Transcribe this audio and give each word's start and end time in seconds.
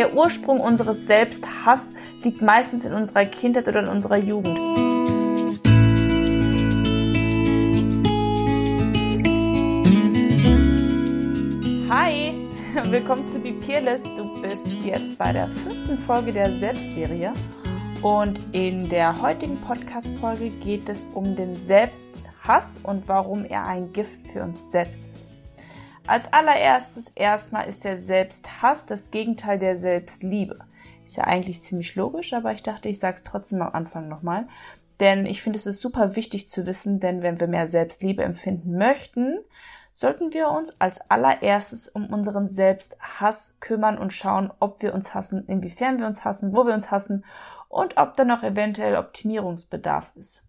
Der 0.00 0.16
Ursprung 0.16 0.60
unseres 0.60 1.06
Selbsthass 1.06 1.92
liegt 2.22 2.40
meistens 2.40 2.86
in 2.86 2.94
unserer 2.94 3.26
Kindheit 3.26 3.68
oder 3.68 3.80
in 3.80 3.88
unserer 3.88 4.16
Jugend. 4.16 4.58
Hi, 11.90 12.32
willkommen 12.90 13.28
zu 13.28 13.40
Be 13.40 13.52
Peerless. 13.52 14.02
Du 14.16 14.40
bist 14.40 14.68
jetzt 14.82 15.18
bei 15.18 15.34
der 15.34 15.48
fünften 15.48 15.98
Folge 15.98 16.32
der 16.32 16.50
Selbstserie. 16.50 17.34
Und 18.00 18.40
in 18.52 18.88
der 18.88 19.20
heutigen 19.20 19.58
Podcast-Folge 19.58 20.48
geht 20.48 20.88
es 20.88 21.10
um 21.12 21.36
den 21.36 21.54
Selbsthass 21.54 22.78
und 22.84 23.06
warum 23.06 23.44
er 23.44 23.66
ein 23.66 23.92
Gift 23.92 24.22
für 24.32 24.44
uns 24.44 24.70
selbst 24.72 25.10
ist. 25.12 25.29
Als 26.06 26.32
allererstes 26.32 27.08
erstmal 27.14 27.68
ist 27.68 27.84
der 27.84 27.96
Selbsthass 27.96 28.86
das 28.86 29.10
Gegenteil 29.10 29.58
der 29.58 29.76
Selbstliebe. 29.76 30.58
Ist 31.06 31.16
ja 31.16 31.24
eigentlich 31.24 31.62
ziemlich 31.62 31.94
logisch, 31.94 32.32
aber 32.32 32.52
ich 32.52 32.62
dachte, 32.62 32.88
ich 32.88 32.98
sage 32.98 33.16
es 33.16 33.24
trotzdem 33.24 33.62
am 33.62 33.72
Anfang 33.72 34.08
nochmal. 34.08 34.48
Denn 35.00 35.24
ich 35.24 35.42
finde, 35.42 35.58
es 35.58 35.66
ist 35.66 35.80
super 35.80 36.16
wichtig 36.16 36.48
zu 36.48 36.66
wissen, 36.66 37.00
denn 37.00 37.22
wenn 37.22 37.40
wir 37.40 37.46
mehr 37.46 37.68
Selbstliebe 37.68 38.22
empfinden 38.22 38.76
möchten, 38.76 39.38
sollten 39.92 40.32
wir 40.32 40.50
uns 40.50 40.80
als 40.80 41.10
allererstes 41.10 41.88
um 41.88 42.06
unseren 42.06 42.48
Selbsthass 42.48 43.56
kümmern 43.60 43.98
und 43.98 44.12
schauen, 44.12 44.52
ob 44.60 44.82
wir 44.82 44.94
uns 44.94 45.14
hassen, 45.14 45.46
inwiefern 45.46 45.98
wir 45.98 46.06
uns 46.06 46.24
hassen, 46.24 46.52
wo 46.52 46.66
wir 46.66 46.74
uns 46.74 46.90
hassen 46.90 47.24
und 47.68 47.96
ob 47.96 48.16
da 48.16 48.24
noch 48.24 48.42
eventuell 48.42 48.96
Optimierungsbedarf 48.96 50.12
ist. 50.16 50.46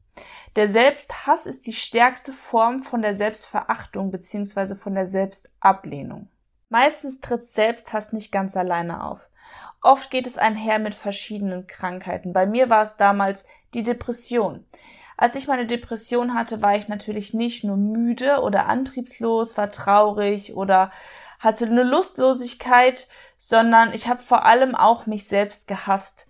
Der 0.55 0.67
Selbsthass 0.67 1.45
ist 1.45 1.67
die 1.67 1.73
stärkste 1.73 2.33
Form 2.33 2.83
von 2.83 3.01
der 3.01 3.13
Selbstverachtung 3.13 4.11
bzw. 4.11 4.75
von 4.75 4.95
der 4.95 5.05
Selbstablehnung. 5.05 6.29
Meistens 6.69 7.19
tritt 7.19 7.45
Selbsthass 7.45 8.13
nicht 8.13 8.31
ganz 8.31 8.55
alleine 8.55 9.03
auf. 9.03 9.27
Oft 9.81 10.11
geht 10.11 10.27
es 10.27 10.37
einher 10.37 10.79
mit 10.79 10.95
verschiedenen 10.95 11.67
Krankheiten. 11.67 12.33
Bei 12.33 12.45
mir 12.45 12.69
war 12.69 12.83
es 12.83 12.97
damals 12.97 13.45
die 13.73 13.83
Depression. 13.83 14.65
Als 15.17 15.35
ich 15.35 15.47
meine 15.47 15.65
Depression 15.65 16.33
hatte, 16.33 16.61
war 16.61 16.75
ich 16.75 16.87
natürlich 16.87 17.33
nicht 17.33 17.63
nur 17.63 17.77
müde 17.77 18.41
oder 18.41 18.67
antriebslos, 18.67 19.57
war 19.57 19.69
traurig 19.69 20.55
oder 20.55 20.91
hatte 21.39 21.65
eine 21.65 21.83
Lustlosigkeit, 21.83 23.07
sondern 23.37 23.93
ich 23.93 24.07
habe 24.07 24.21
vor 24.21 24.45
allem 24.45 24.75
auch 24.75 25.05
mich 25.05 25.27
selbst 25.27 25.67
gehasst. 25.67 26.27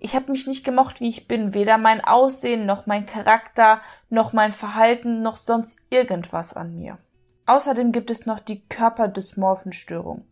Ich 0.00 0.14
habe 0.14 0.30
mich 0.30 0.46
nicht 0.46 0.64
gemocht, 0.64 1.00
wie 1.00 1.08
ich 1.08 1.26
bin, 1.26 1.54
weder 1.54 1.78
mein 1.78 2.02
Aussehen, 2.02 2.66
noch 2.66 2.86
mein 2.86 3.06
Charakter, 3.06 3.80
noch 4.10 4.32
mein 4.32 4.52
Verhalten, 4.52 5.22
noch 5.22 5.36
sonst 5.36 5.80
irgendwas 5.90 6.54
an 6.54 6.74
mir. 6.74 6.98
Außerdem 7.46 7.92
gibt 7.92 8.10
es 8.10 8.26
noch 8.26 8.40
die 8.40 8.60
Körperdysmorphenstörung. 8.68 10.26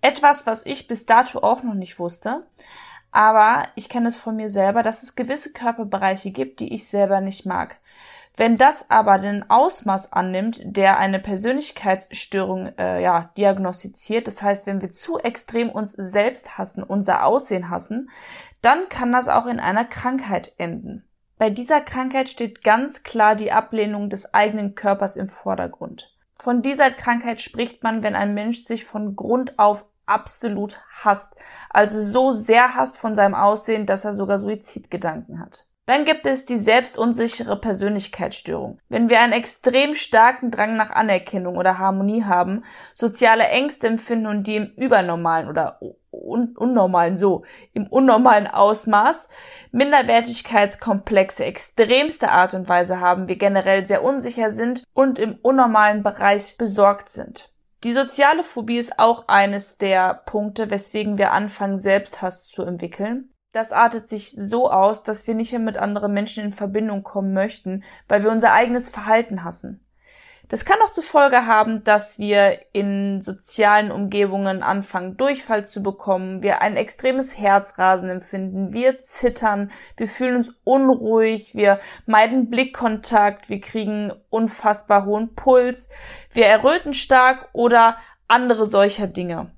Etwas, 0.00 0.46
was 0.46 0.66
ich 0.66 0.88
bis 0.88 1.06
dato 1.06 1.40
auch 1.40 1.62
noch 1.62 1.74
nicht 1.74 1.98
wusste, 1.98 2.46
aber 3.12 3.68
ich 3.76 3.88
kenne 3.88 4.08
es 4.08 4.16
von 4.16 4.36
mir 4.36 4.48
selber, 4.48 4.82
dass 4.82 5.02
es 5.02 5.14
gewisse 5.14 5.52
Körperbereiche 5.52 6.30
gibt, 6.30 6.60
die 6.60 6.74
ich 6.74 6.88
selber 6.88 7.20
nicht 7.20 7.46
mag. 7.46 7.78
Wenn 8.36 8.58
das 8.58 8.90
aber 8.90 9.18
den 9.18 9.48
Ausmaß 9.48 10.12
annimmt, 10.12 10.60
der 10.64 10.98
eine 10.98 11.18
Persönlichkeitsstörung 11.18 12.66
äh, 12.76 13.02
ja, 13.02 13.30
diagnostiziert, 13.38 14.26
das 14.26 14.42
heißt, 14.42 14.66
wenn 14.66 14.82
wir 14.82 14.90
zu 14.90 15.18
extrem 15.18 15.70
uns 15.70 15.92
selbst 15.92 16.58
hassen, 16.58 16.82
unser 16.82 17.24
Aussehen 17.24 17.70
hassen, 17.70 18.10
dann 18.60 18.90
kann 18.90 19.10
das 19.10 19.28
auch 19.28 19.46
in 19.46 19.58
einer 19.58 19.86
Krankheit 19.86 20.52
enden. 20.58 21.04
Bei 21.38 21.48
dieser 21.48 21.80
Krankheit 21.80 22.28
steht 22.28 22.62
ganz 22.62 23.02
klar 23.02 23.36
die 23.36 23.52
Ablehnung 23.52 24.10
des 24.10 24.34
eigenen 24.34 24.74
Körpers 24.74 25.16
im 25.16 25.28
Vordergrund. 25.28 26.14
Von 26.38 26.60
dieser 26.60 26.90
Krankheit 26.90 27.40
spricht 27.40 27.82
man, 27.82 28.02
wenn 28.02 28.14
ein 28.14 28.34
Mensch 28.34 28.64
sich 28.64 28.84
von 28.84 29.16
Grund 29.16 29.58
auf 29.58 29.86
absolut 30.04 30.80
hasst, 30.90 31.36
also 31.70 32.02
so 32.02 32.32
sehr 32.32 32.74
hasst 32.74 32.98
von 32.98 33.16
seinem 33.16 33.34
Aussehen, 33.34 33.86
dass 33.86 34.04
er 34.04 34.12
sogar 34.12 34.38
Suizidgedanken 34.38 35.40
hat. 35.40 35.66
Dann 35.86 36.04
gibt 36.04 36.26
es 36.26 36.44
die 36.44 36.56
selbstunsichere 36.56 37.60
Persönlichkeitsstörung. 37.60 38.80
Wenn 38.88 39.08
wir 39.08 39.20
einen 39.20 39.32
extrem 39.32 39.94
starken 39.94 40.50
Drang 40.50 40.76
nach 40.76 40.90
Anerkennung 40.90 41.56
oder 41.56 41.78
Harmonie 41.78 42.24
haben, 42.24 42.64
soziale 42.92 43.44
Ängste 43.44 43.86
empfinden 43.86 44.26
und 44.26 44.48
die 44.48 44.56
im 44.56 44.72
übernormalen 44.76 45.48
oder 45.48 45.78
un 46.10 46.56
unnormalen 46.56 47.16
so, 47.16 47.44
im 47.72 47.86
unnormalen 47.86 48.48
Ausmaß, 48.48 49.28
Minderwertigkeitskomplexe 49.70 51.44
extremste 51.44 52.32
Art 52.32 52.54
und 52.54 52.68
Weise 52.68 52.98
haben, 52.98 53.28
wir 53.28 53.36
generell 53.36 53.86
sehr 53.86 54.02
unsicher 54.02 54.50
sind 54.50 54.82
und 54.92 55.20
im 55.20 55.38
unnormalen 55.40 56.02
Bereich 56.02 56.58
besorgt 56.58 57.10
sind. 57.10 57.52
Die 57.84 57.92
soziale 57.92 58.42
Phobie 58.42 58.78
ist 58.78 58.98
auch 58.98 59.28
eines 59.28 59.78
der 59.78 60.14
Punkte, 60.14 60.68
weswegen 60.70 61.16
wir 61.16 61.30
anfangen, 61.30 61.78
Selbsthass 61.78 62.48
zu 62.48 62.64
entwickeln. 62.64 63.30
Das 63.56 63.72
artet 63.72 64.06
sich 64.06 64.32
so 64.32 64.70
aus, 64.70 65.02
dass 65.02 65.26
wir 65.26 65.34
nicht 65.34 65.50
mehr 65.52 65.62
mit 65.62 65.78
anderen 65.78 66.12
Menschen 66.12 66.44
in 66.44 66.52
Verbindung 66.52 67.02
kommen 67.02 67.32
möchten, 67.32 67.84
weil 68.06 68.22
wir 68.22 68.30
unser 68.30 68.52
eigenes 68.52 68.90
Verhalten 68.90 69.44
hassen. 69.44 69.80
Das 70.50 70.66
kann 70.66 70.76
auch 70.84 70.90
zur 70.90 71.02
Folge 71.02 71.46
haben, 71.46 71.82
dass 71.82 72.18
wir 72.18 72.60
in 72.72 73.22
sozialen 73.22 73.90
Umgebungen 73.90 74.62
anfangen, 74.62 75.16
Durchfall 75.16 75.66
zu 75.66 75.82
bekommen, 75.82 76.42
wir 76.42 76.60
ein 76.60 76.76
extremes 76.76 77.38
Herzrasen 77.38 78.10
empfinden, 78.10 78.74
wir 78.74 78.98
zittern, 78.98 79.70
wir 79.96 80.06
fühlen 80.06 80.36
uns 80.36 80.54
unruhig, 80.64 81.54
wir 81.54 81.80
meiden 82.04 82.50
Blickkontakt, 82.50 83.48
wir 83.48 83.62
kriegen 83.62 84.12
unfassbar 84.28 85.06
hohen 85.06 85.34
Puls, 85.34 85.88
wir 86.30 86.44
erröten 86.44 86.92
stark 86.92 87.48
oder 87.54 87.96
andere 88.28 88.66
solcher 88.66 89.06
Dinge. 89.06 89.55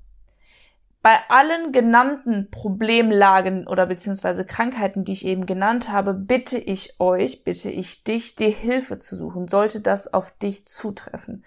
Bei 1.01 1.17
allen 1.29 1.71
genannten 1.71 2.49
Problemlagen 2.51 3.67
oder 3.67 3.85
beziehungsweise 3.85 4.43
Krankheiten, 4.43 5.05
die 5.05 5.13
ich 5.13 5.25
eben 5.25 5.45
genannt 5.45 5.89
habe, 5.89 6.13
bitte 6.13 6.57
ich 6.57 6.99
euch, 6.99 7.45
bitte 7.45 7.71
ich 7.71 8.03
dich, 8.03 8.35
dir 8.35 8.49
Hilfe 8.49 8.97
zu 8.97 9.15
suchen, 9.15 9.47
sollte 9.47 9.79
das 9.79 10.13
auf 10.13 10.31
dich 10.31 10.67
zutreffen. 10.67 11.45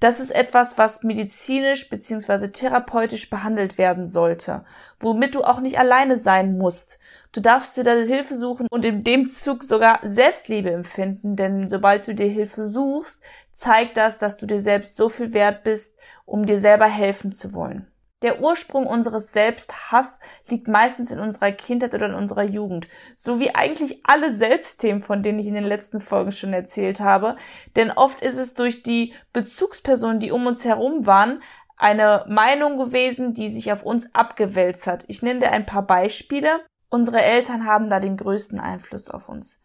Das 0.00 0.20
ist 0.20 0.30
etwas, 0.30 0.78
was 0.78 1.02
medizinisch 1.02 1.90
beziehungsweise 1.90 2.50
therapeutisch 2.50 3.28
behandelt 3.28 3.76
werden 3.76 4.06
sollte, 4.06 4.64
womit 4.98 5.34
du 5.34 5.42
auch 5.42 5.60
nicht 5.60 5.78
alleine 5.78 6.16
sein 6.16 6.56
musst. 6.56 6.98
Du 7.32 7.42
darfst 7.42 7.76
dir 7.76 7.84
da 7.84 7.92
Hilfe 7.92 8.38
suchen 8.38 8.68
und 8.70 8.86
in 8.86 9.04
dem 9.04 9.28
Zug 9.28 9.64
sogar 9.64 10.00
Selbstliebe 10.02 10.70
empfinden, 10.70 11.36
denn 11.36 11.68
sobald 11.68 12.08
du 12.08 12.14
dir 12.14 12.28
Hilfe 12.28 12.64
suchst, 12.64 13.20
zeigt 13.52 13.98
das, 13.98 14.16
dass 14.16 14.38
du 14.38 14.46
dir 14.46 14.60
selbst 14.60 14.96
so 14.96 15.10
viel 15.10 15.34
wert 15.34 15.62
bist, 15.62 15.98
um 16.24 16.46
dir 16.46 16.58
selber 16.58 16.86
helfen 16.86 17.30
zu 17.30 17.52
wollen. 17.52 17.86
Der 18.24 18.40
Ursprung 18.40 18.86
unseres 18.86 19.32
Selbsthass 19.32 20.18
liegt 20.48 20.66
meistens 20.66 21.10
in 21.10 21.20
unserer 21.20 21.52
Kindheit 21.52 21.92
oder 21.92 22.06
in 22.06 22.14
unserer 22.14 22.42
Jugend, 22.42 22.88
so 23.16 23.38
wie 23.38 23.54
eigentlich 23.54 24.00
alle 24.04 24.34
Selbstthemen, 24.34 25.02
von 25.02 25.22
denen 25.22 25.38
ich 25.38 25.46
in 25.46 25.52
den 25.52 25.64
letzten 25.64 26.00
Folgen 26.00 26.32
schon 26.32 26.54
erzählt 26.54 27.00
habe, 27.00 27.36
denn 27.76 27.90
oft 27.90 28.22
ist 28.22 28.38
es 28.38 28.54
durch 28.54 28.82
die 28.82 29.12
Bezugspersonen, 29.34 30.20
die 30.20 30.32
um 30.32 30.46
uns 30.46 30.64
herum 30.64 31.04
waren, 31.04 31.42
eine 31.76 32.24
Meinung 32.26 32.78
gewesen, 32.78 33.34
die 33.34 33.50
sich 33.50 33.70
auf 33.70 33.82
uns 33.82 34.14
abgewälzt 34.14 34.86
hat. 34.86 35.04
Ich 35.08 35.20
nenne 35.20 35.40
dir 35.40 35.50
ein 35.50 35.66
paar 35.66 35.82
Beispiele. 35.82 36.64
Unsere 36.88 37.20
Eltern 37.20 37.66
haben 37.66 37.90
da 37.90 38.00
den 38.00 38.16
größten 38.16 38.58
Einfluss 38.58 39.10
auf 39.10 39.28
uns. 39.28 39.63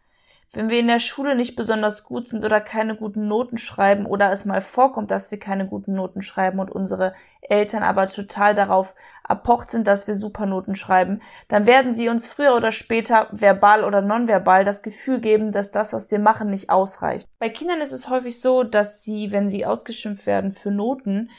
Wenn 0.52 0.68
wir 0.68 0.80
in 0.80 0.88
der 0.88 0.98
Schule 0.98 1.36
nicht 1.36 1.54
besonders 1.54 2.02
gut 2.02 2.26
sind 2.26 2.44
oder 2.44 2.60
keine 2.60 2.96
guten 2.96 3.28
Noten 3.28 3.56
schreiben 3.56 4.04
oder 4.04 4.32
es 4.32 4.44
mal 4.44 4.60
vorkommt, 4.60 5.12
dass 5.12 5.30
wir 5.30 5.38
keine 5.38 5.68
guten 5.68 5.94
Noten 5.94 6.22
schreiben 6.22 6.58
und 6.58 6.72
unsere 6.72 7.14
Eltern 7.40 7.84
aber 7.84 8.08
total 8.08 8.56
darauf 8.56 8.96
erpocht 9.28 9.70
sind, 9.70 9.86
dass 9.86 10.08
wir 10.08 10.16
super 10.16 10.46
Noten 10.46 10.74
schreiben, 10.74 11.20
dann 11.46 11.66
werden 11.66 11.94
sie 11.94 12.08
uns 12.08 12.26
früher 12.26 12.56
oder 12.56 12.72
später 12.72 13.28
verbal 13.30 13.84
oder 13.84 14.02
nonverbal 14.02 14.64
das 14.64 14.82
Gefühl 14.82 15.20
geben, 15.20 15.52
dass 15.52 15.70
das, 15.70 15.92
was 15.92 16.10
wir 16.10 16.18
machen, 16.18 16.50
nicht 16.50 16.68
ausreicht. 16.68 17.28
Bei 17.38 17.48
Kindern 17.48 17.80
ist 17.80 17.92
es 17.92 18.10
häufig 18.10 18.40
so, 18.40 18.64
dass 18.64 19.04
sie, 19.04 19.30
wenn 19.30 19.50
sie 19.50 19.66
ausgeschimpft 19.66 20.26
werden 20.26 20.50
für 20.50 20.72
Noten, 20.72 21.30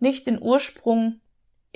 nicht 0.00 0.26
den 0.26 0.42
Ursprung 0.42 1.20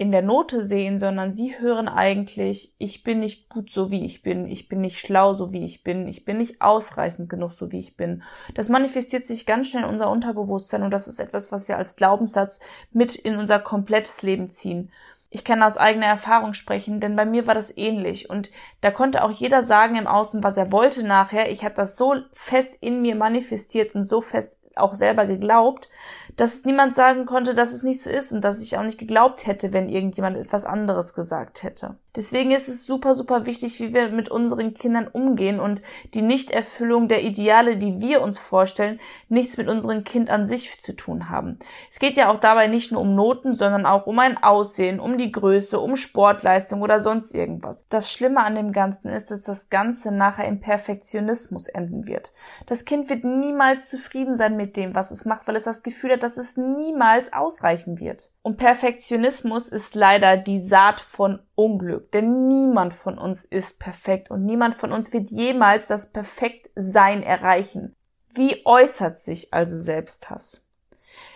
in 0.00 0.12
der 0.12 0.23
Note 0.23 0.64
sehen, 0.64 0.99
sondern 0.99 1.35
sie 1.35 1.58
hören 1.58 1.87
eigentlich, 1.87 2.73
ich 2.79 3.02
bin 3.02 3.20
nicht 3.20 3.50
gut 3.50 3.70
so 3.70 3.91
wie 3.91 4.06
ich 4.06 4.23
bin, 4.23 4.49
ich 4.49 4.67
bin 4.67 4.81
nicht 4.81 4.99
schlau 4.99 5.35
so 5.35 5.52
wie 5.52 5.62
ich 5.62 5.85
bin, 5.85 6.08
ich 6.08 6.25
bin 6.25 6.38
nicht 6.38 6.62
ausreichend 6.62 7.29
genug 7.29 7.52
so 7.52 7.70
wie 7.70 7.81
ich 7.81 7.99
bin. 7.99 8.23
Das 8.55 8.70
manifestiert 8.70 9.26
sich 9.26 9.44
ganz 9.44 9.69
schnell 9.69 9.82
in 9.82 9.91
unser 9.91 10.11
Unterbewusstsein 10.11 10.85
und 10.85 10.91
das 10.91 11.06
ist 11.06 11.20
etwas, 11.20 11.52
was 11.52 11.69
wir 11.69 11.76
als 11.76 11.97
Glaubenssatz 11.97 12.61
mit 12.93 13.14
in 13.14 13.37
unser 13.37 13.58
komplettes 13.58 14.23
Leben 14.23 14.49
ziehen. 14.49 14.91
Ich 15.29 15.44
kann 15.44 15.62
aus 15.62 15.76
eigener 15.76 16.06
Erfahrung 16.06 16.55
sprechen, 16.55 17.00
denn 17.00 17.14
bei 17.14 17.26
mir 17.26 17.47
war 17.47 17.55
das 17.55 17.76
ähnlich 17.76 18.31
und 18.31 18.50
da 18.81 18.91
konnte 18.91 19.23
auch 19.23 19.31
jeder 19.31 19.62
sagen 19.62 19.97
im 19.97 20.06
Außen, 20.06 20.43
was 20.43 20.56
er 20.56 20.73
wollte 20.73 21.06
nachher. 21.06 21.50
Ich 21.50 21.62
habe 21.62 21.75
das 21.75 21.99
so 21.99 22.14
fest 22.32 22.79
in 22.81 23.02
mir 23.02 23.17
manifestiert 23.17 23.94
und 23.94 24.05
so 24.05 24.23
fest 24.23 24.56
auch 24.76 24.94
selber 24.94 25.26
geglaubt, 25.26 25.91
dass 26.40 26.64
niemand 26.64 26.96
sagen 26.96 27.26
konnte, 27.26 27.54
dass 27.54 27.70
es 27.70 27.82
nicht 27.82 28.02
so 28.02 28.08
ist 28.08 28.32
und 28.32 28.40
dass 28.40 28.62
ich 28.62 28.78
auch 28.78 28.82
nicht 28.82 28.96
geglaubt 28.96 29.46
hätte, 29.46 29.75
wenn 29.75 29.90
irgendjemand 29.90 30.38
etwas 30.38 30.64
anderes 30.64 31.12
gesagt 31.12 31.62
hätte. 31.62 31.98
Deswegen 32.16 32.50
ist 32.50 32.68
es 32.68 32.86
super, 32.86 33.14
super 33.14 33.46
wichtig, 33.46 33.78
wie 33.78 33.94
wir 33.94 34.08
mit 34.08 34.28
unseren 34.28 34.74
Kindern 34.74 35.06
umgehen 35.06 35.60
und 35.60 35.80
die 36.14 36.22
Nichterfüllung 36.22 37.06
der 37.06 37.22
Ideale, 37.22 37.76
die 37.76 38.00
wir 38.00 38.20
uns 38.20 38.38
vorstellen, 38.38 38.98
nichts 39.28 39.56
mit 39.56 39.68
unserem 39.68 40.02
Kind 40.02 40.28
an 40.28 40.46
sich 40.46 40.80
zu 40.82 40.96
tun 40.96 41.28
haben. 41.28 41.58
Es 41.90 42.00
geht 42.00 42.16
ja 42.16 42.30
auch 42.30 42.40
dabei 42.40 42.66
nicht 42.66 42.90
nur 42.90 43.00
um 43.00 43.14
Noten, 43.14 43.54
sondern 43.54 43.86
auch 43.86 44.06
um 44.06 44.18
ein 44.18 44.42
Aussehen, 44.42 44.98
um 44.98 45.18
die 45.18 45.30
Größe, 45.30 45.78
um 45.78 45.96
Sportleistung 45.96 46.82
oder 46.82 47.00
sonst 47.00 47.34
irgendwas. 47.34 47.86
Das 47.88 48.10
Schlimme 48.10 48.42
an 48.42 48.56
dem 48.56 48.72
Ganzen 48.72 49.08
ist, 49.08 49.30
dass 49.30 49.42
das 49.42 49.70
Ganze 49.70 50.12
nachher 50.12 50.48
im 50.48 50.60
Perfektionismus 50.60 51.68
enden 51.68 52.06
wird. 52.06 52.32
Das 52.66 52.84
Kind 52.84 53.08
wird 53.08 53.22
niemals 53.22 53.88
zufrieden 53.88 54.36
sein 54.36 54.56
mit 54.56 54.76
dem, 54.76 54.94
was 54.94 55.12
es 55.12 55.24
macht, 55.24 55.46
weil 55.46 55.56
es 55.56 55.64
das 55.64 55.82
Gefühl 55.84 56.12
hat, 56.12 56.22
dass 56.22 56.38
es 56.38 56.56
niemals 56.56 57.32
ausreichen 57.32 58.00
wird. 58.00 58.32
Und 58.42 58.56
Perfektionismus 58.56 59.68
ist 59.68 59.94
leider 59.94 60.36
die 60.36 60.60
Saat 60.60 61.00
von 61.00 61.40
Unglück, 61.54 62.00
denn 62.00 62.49
niemand 62.49 62.94
von 62.94 63.19
uns 63.19 63.44
ist 63.44 63.79
perfekt 63.79 64.31
und 64.31 64.44
niemand 64.44 64.75
von 64.75 64.93
uns 64.93 65.12
wird 65.12 65.31
jemals 65.31 65.87
das 65.87 66.12
Perfektsein 66.12 67.23
erreichen. 67.23 67.94
Wie 68.32 68.64
äußert 68.64 69.19
sich 69.19 69.52
also 69.52 69.76
Selbsthass? 69.76 70.67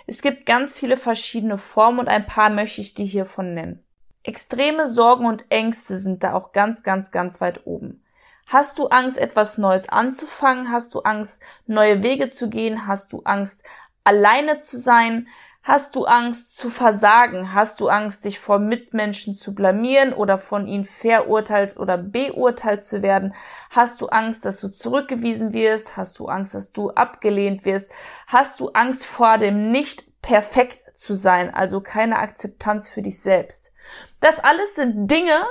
Es 0.07 0.23
gibt 0.23 0.47
ganz 0.47 0.73
viele 0.73 0.97
verschiedene 0.97 1.59
Formen 1.59 2.01
und 2.01 2.09
ein 2.09 2.27
paar 2.27 2.51
möchte 2.51 2.81
ich 2.81 2.95
dir 2.95 3.07
hiervon 3.07 3.55
nennen. 3.55 3.85
Extreme 4.23 4.89
Sorgen 4.89 5.27
und 5.27 5.45
Ängste 5.51 5.97
sind 5.97 6.23
da 6.23 6.35
auch 6.35 6.53
ganz, 6.53 6.83
ganz, 6.83 7.11
ganz 7.11 7.41
weit 7.41 7.67
oben. 7.67 8.03
Hast 8.47 8.79
du 8.79 8.89
Angst, 8.89 9.19
etwas 9.19 9.59
Neues 9.59 9.89
anzufangen? 9.89 10.71
Hast 10.71 10.95
du 10.95 11.01
Angst, 11.01 11.43
neue 11.67 12.03
Wege 12.03 12.29
zu 12.31 12.51
gehen? 12.51 12.87
Hast 12.87 13.13
du 13.13 13.23
Angst, 13.25 13.65
alleine 14.03 14.59
zu 14.59 14.79
sein? 14.79 15.29
Hast 15.67 15.97
du 15.97 16.05
Angst 16.05 16.59
zu 16.59 16.69
versagen? 16.69 17.55
Hast 17.55 17.81
du 17.81 17.89
Angst, 17.89 18.27
dich 18.27 18.39
vor 18.39 18.59
Mitmenschen 18.59 19.35
zu 19.35 19.55
blamieren 19.55 20.13
oder 20.13 20.37
von 20.37 20.67
ihnen 20.67 20.85
verurteilt 20.85 21.79
oder 21.79 21.97
beurteilt 21.97 22.85
zu 22.85 23.01
werden? 23.01 23.35
Hast 23.71 24.03
du 24.03 24.09
Angst, 24.09 24.45
dass 24.45 24.61
du 24.61 24.69
zurückgewiesen 24.69 25.55
wirst? 25.55 25.97
Hast 25.97 26.19
du 26.19 26.27
Angst, 26.27 26.53
dass 26.53 26.73
du 26.73 26.91
abgelehnt 26.91 27.65
wirst? 27.65 27.91
Hast 28.27 28.61
du 28.61 28.73
Angst 28.75 29.07
vor 29.07 29.39
dem 29.39 29.71
nicht 29.71 30.21
perfekt 30.21 30.83
zu 30.97 31.15
sein, 31.15 31.55
also 31.55 31.81
keine 31.81 32.19
Akzeptanz 32.19 32.91
für 32.91 33.01
dich 33.01 33.23
selbst? 33.23 33.73
Das 34.21 34.41
alles 34.41 34.75
sind 34.75 35.11
Dinge, 35.11 35.45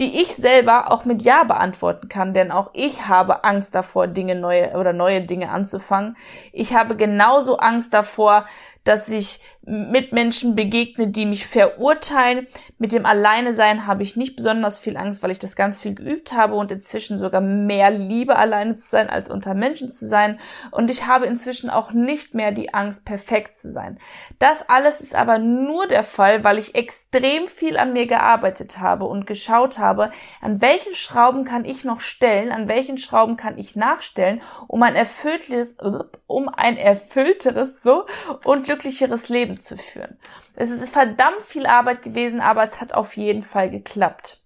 die 0.00 0.20
ich 0.20 0.34
selber 0.34 0.90
auch 0.90 1.04
mit 1.04 1.22
Ja 1.22 1.44
beantworten 1.44 2.08
kann, 2.08 2.34
denn 2.34 2.50
auch 2.50 2.70
ich 2.72 3.06
habe 3.06 3.44
Angst 3.44 3.74
davor, 3.74 4.08
Dinge 4.08 4.34
neue 4.34 4.72
oder 4.72 4.92
neue 4.92 5.20
Dinge 5.20 5.50
anzufangen. 5.50 6.16
Ich 6.50 6.74
habe 6.74 6.96
genauso 6.96 7.58
Angst 7.58 7.94
davor, 7.94 8.46
dass 8.84 9.08
ich 9.08 9.40
Mitmenschen 9.64 10.56
begegne, 10.56 11.08
die 11.08 11.24
mich 11.24 11.46
verurteilen. 11.46 12.48
Mit 12.78 12.92
dem 12.92 13.06
Alleine 13.06 13.54
sein 13.54 13.86
habe 13.86 14.02
ich 14.02 14.16
nicht 14.16 14.34
besonders 14.34 14.78
viel 14.80 14.96
Angst, 14.96 15.22
weil 15.22 15.30
ich 15.30 15.38
das 15.38 15.54
ganz 15.54 15.78
viel 15.80 15.94
geübt 15.94 16.32
habe 16.32 16.54
und 16.54 16.72
inzwischen 16.72 17.16
sogar 17.16 17.40
mehr 17.40 17.90
liebe, 17.90 18.34
alleine 18.34 18.74
zu 18.74 18.88
sein, 18.88 19.08
als 19.08 19.30
unter 19.30 19.54
Menschen 19.54 19.88
zu 19.88 20.06
sein. 20.06 20.40
Und 20.72 20.90
ich 20.90 21.06
habe 21.06 21.26
inzwischen 21.26 21.70
auch 21.70 21.92
nicht 21.92 22.34
mehr 22.34 22.50
die 22.50 22.74
Angst, 22.74 23.04
perfekt 23.04 23.54
zu 23.54 23.70
sein. 23.70 24.00
Das 24.40 24.68
alles 24.68 25.00
ist 25.00 25.14
aber 25.14 25.38
nur 25.38 25.86
der 25.86 26.02
Fall, 26.02 26.42
weil 26.42 26.58
ich 26.58 26.74
extrem 26.74 27.46
viel 27.46 27.76
an 27.76 27.92
mir 27.92 28.06
gearbeitet 28.06 28.80
habe 28.80 29.04
und 29.04 29.28
geschaut 29.28 29.78
habe, 29.78 30.10
an 30.40 30.60
welchen 30.60 30.94
Schrauben 30.96 31.44
kann 31.44 31.64
ich 31.64 31.84
noch 31.84 32.00
stellen, 32.00 32.50
an 32.50 32.66
welchen 32.66 32.98
Schrauben 32.98 33.36
kann 33.36 33.58
ich 33.58 33.76
nachstellen, 33.76 34.42
um 34.66 34.82
ein 34.82 34.96
erfülltes, 34.96 35.76
um 36.26 36.48
ein 36.48 36.76
erfüllteres, 36.76 37.82
so, 37.82 38.06
und 38.44 38.66
glücklicheres 38.72 39.28
Leben 39.28 39.58
zu 39.58 39.76
führen. 39.76 40.18
Es 40.54 40.70
ist 40.70 40.88
verdammt 40.88 41.42
viel 41.42 41.66
Arbeit 41.66 42.02
gewesen, 42.02 42.40
aber 42.40 42.62
es 42.62 42.80
hat 42.80 42.94
auf 42.94 43.16
jeden 43.16 43.42
Fall 43.42 43.70
geklappt. 43.70 44.42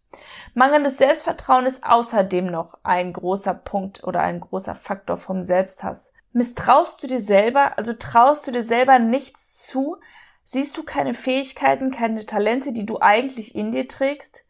Mangelndes 0.54 0.98
Selbstvertrauen 0.98 1.66
ist 1.66 1.84
außerdem 1.84 2.46
noch 2.46 2.78
ein 2.82 3.12
großer 3.12 3.54
Punkt 3.54 4.02
oder 4.04 4.20
ein 4.20 4.40
großer 4.40 4.74
Faktor 4.74 5.16
vom 5.16 5.42
Selbsthass. 5.42 6.12
Misstraust 6.32 7.02
du 7.02 7.06
dir 7.06 7.20
selber, 7.20 7.78
also 7.78 7.92
traust 7.92 8.46
du 8.46 8.52
dir 8.52 8.62
selber 8.62 8.98
nichts 8.98 9.54
zu? 9.54 9.96
Siehst 10.44 10.76
du 10.76 10.82
keine 10.82 11.14
Fähigkeiten, 11.14 11.90
keine 11.90 12.26
Talente, 12.26 12.72
die 12.72 12.86
du 12.86 13.00
eigentlich 13.00 13.54
in 13.54 13.70
dir 13.70 13.86
trägst? 13.86 14.45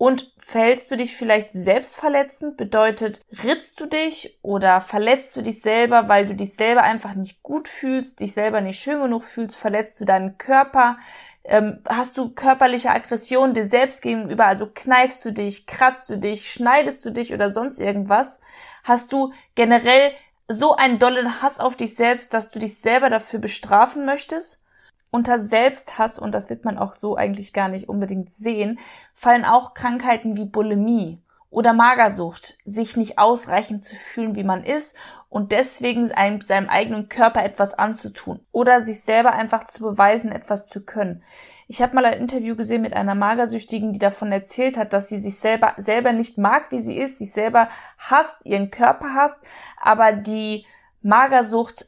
Und 0.00 0.32
verhältst 0.38 0.90
du 0.90 0.96
dich 0.96 1.14
vielleicht 1.14 1.50
selbstverletzend? 1.50 2.56
Bedeutet, 2.56 3.20
ritzt 3.44 3.78
du 3.80 3.84
dich 3.84 4.38
oder 4.40 4.80
verletzt 4.80 5.36
du 5.36 5.42
dich 5.42 5.60
selber, 5.60 6.08
weil 6.08 6.26
du 6.26 6.34
dich 6.34 6.54
selber 6.54 6.84
einfach 6.84 7.12
nicht 7.12 7.42
gut 7.42 7.68
fühlst, 7.68 8.20
dich 8.20 8.32
selber 8.32 8.62
nicht 8.62 8.80
schön 8.80 9.02
genug 9.02 9.22
fühlst? 9.22 9.58
Verletzt 9.58 10.00
du 10.00 10.06
deinen 10.06 10.38
Körper? 10.38 10.96
Ähm, 11.44 11.82
hast 11.86 12.16
du 12.16 12.30
körperliche 12.30 12.88
Aggression 12.88 13.52
dir 13.52 13.66
selbst 13.66 14.00
gegenüber? 14.00 14.46
Also 14.46 14.70
kneifst 14.72 15.22
du 15.26 15.32
dich, 15.32 15.66
kratzt 15.66 16.08
du 16.08 16.16
dich, 16.16 16.50
schneidest 16.50 17.04
du 17.04 17.10
dich 17.10 17.34
oder 17.34 17.50
sonst 17.50 17.78
irgendwas? 17.78 18.40
Hast 18.84 19.12
du 19.12 19.34
generell 19.54 20.12
so 20.48 20.76
einen 20.76 20.98
dollen 20.98 21.42
Hass 21.42 21.60
auf 21.60 21.76
dich 21.76 21.94
selbst, 21.94 22.32
dass 22.32 22.50
du 22.50 22.58
dich 22.58 22.80
selber 22.80 23.10
dafür 23.10 23.38
bestrafen 23.38 24.06
möchtest? 24.06 24.64
Unter 25.10 25.40
Selbsthass, 25.40 26.18
und 26.18 26.32
das 26.32 26.50
wird 26.50 26.64
man 26.64 26.78
auch 26.78 26.94
so 26.94 27.16
eigentlich 27.16 27.52
gar 27.52 27.68
nicht 27.68 27.88
unbedingt 27.88 28.30
sehen, 28.30 28.78
fallen 29.14 29.44
auch 29.44 29.74
Krankheiten 29.74 30.36
wie 30.36 30.44
Bulimie 30.44 31.20
oder 31.50 31.72
Magersucht, 31.72 32.58
sich 32.64 32.96
nicht 32.96 33.18
ausreichend 33.18 33.84
zu 33.84 33.96
fühlen, 33.96 34.36
wie 34.36 34.44
man 34.44 34.62
ist 34.62 34.96
und 35.28 35.50
deswegen 35.50 36.08
seinem, 36.08 36.40
seinem 36.40 36.68
eigenen 36.68 37.08
Körper 37.08 37.44
etwas 37.44 37.74
anzutun 37.74 38.40
oder 38.52 38.80
sich 38.80 39.02
selber 39.02 39.32
einfach 39.32 39.66
zu 39.66 39.82
beweisen, 39.82 40.30
etwas 40.30 40.68
zu 40.68 40.84
können. 40.84 41.22
Ich 41.66 41.82
habe 41.82 41.94
mal 41.94 42.04
ein 42.04 42.18
Interview 42.18 42.56
gesehen 42.56 42.82
mit 42.82 42.94
einer 42.94 43.14
Magersüchtigen, 43.14 43.92
die 43.92 43.98
davon 43.98 44.32
erzählt 44.32 44.76
hat, 44.76 44.92
dass 44.92 45.08
sie 45.08 45.18
sich 45.18 45.38
selber 45.38 45.74
selber 45.76 46.12
nicht 46.12 46.38
mag, 46.38 46.70
wie 46.70 46.80
sie 46.80 46.96
ist, 46.96 47.18
sich 47.18 47.32
selber 47.32 47.68
hasst, 47.98 48.44
ihren 48.44 48.70
Körper 48.70 49.14
hasst, 49.14 49.40
aber 49.80 50.12
die 50.12 50.66
Magersucht 51.02 51.86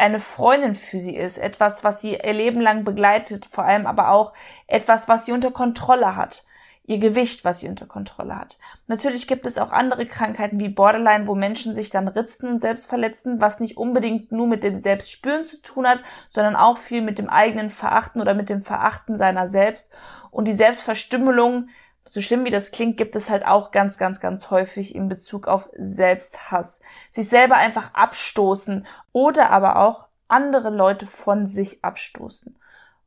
eine 0.00 0.20
Freundin 0.20 0.74
für 0.74 0.98
sie 0.98 1.16
ist, 1.16 1.38
etwas, 1.38 1.84
was 1.84 2.00
sie 2.00 2.14
ihr 2.14 2.32
Leben 2.32 2.60
lang 2.60 2.84
begleitet, 2.84 3.46
vor 3.46 3.64
allem 3.64 3.86
aber 3.86 4.10
auch 4.10 4.32
etwas, 4.66 5.08
was 5.08 5.26
sie 5.26 5.32
unter 5.32 5.50
Kontrolle 5.50 6.16
hat. 6.16 6.44
Ihr 6.84 6.98
Gewicht, 6.98 7.44
was 7.44 7.60
sie 7.60 7.68
unter 7.68 7.86
Kontrolle 7.86 8.36
hat. 8.36 8.58
Natürlich 8.88 9.28
gibt 9.28 9.46
es 9.46 9.58
auch 9.58 9.70
andere 9.70 10.06
Krankheiten 10.06 10.58
wie 10.58 10.68
Borderline, 10.68 11.28
wo 11.28 11.36
Menschen 11.36 11.76
sich 11.76 11.90
dann 11.90 12.08
ritzen 12.08 12.48
und 12.48 12.60
selbst 12.60 12.86
verletzen, 12.86 13.40
was 13.40 13.60
nicht 13.60 13.76
unbedingt 13.76 14.32
nur 14.32 14.48
mit 14.48 14.64
dem 14.64 14.74
Selbstspüren 14.74 15.44
zu 15.44 15.62
tun 15.62 15.86
hat, 15.86 16.02
sondern 16.30 16.56
auch 16.56 16.78
viel 16.78 17.02
mit 17.02 17.18
dem 17.18 17.28
eigenen 17.28 17.70
Verachten 17.70 18.20
oder 18.20 18.34
mit 18.34 18.48
dem 18.48 18.62
Verachten 18.62 19.16
seiner 19.16 19.46
selbst. 19.46 19.92
Und 20.32 20.46
die 20.46 20.52
Selbstverstümmelung 20.52 21.68
so 22.10 22.20
schlimm 22.20 22.44
wie 22.44 22.50
das 22.50 22.72
klingt, 22.72 22.96
gibt 22.96 23.14
es 23.14 23.30
halt 23.30 23.46
auch 23.46 23.70
ganz, 23.70 23.96
ganz, 23.96 24.18
ganz 24.18 24.50
häufig 24.50 24.96
in 24.96 25.08
Bezug 25.08 25.46
auf 25.46 25.68
Selbsthass. 25.74 26.80
Sich 27.12 27.28
selber 27.28 27.54
einfach 27.54 27.94
abstoßen 27.94 28.84
oder 29.12 29.50
aber 29.50 29.76
auch 29.76 30.06
andere 30.26 30.70
Leute 30.70 31.06
von 31.06 31.46
sich 31.46 31.84
abstoßen. 31.84 32.58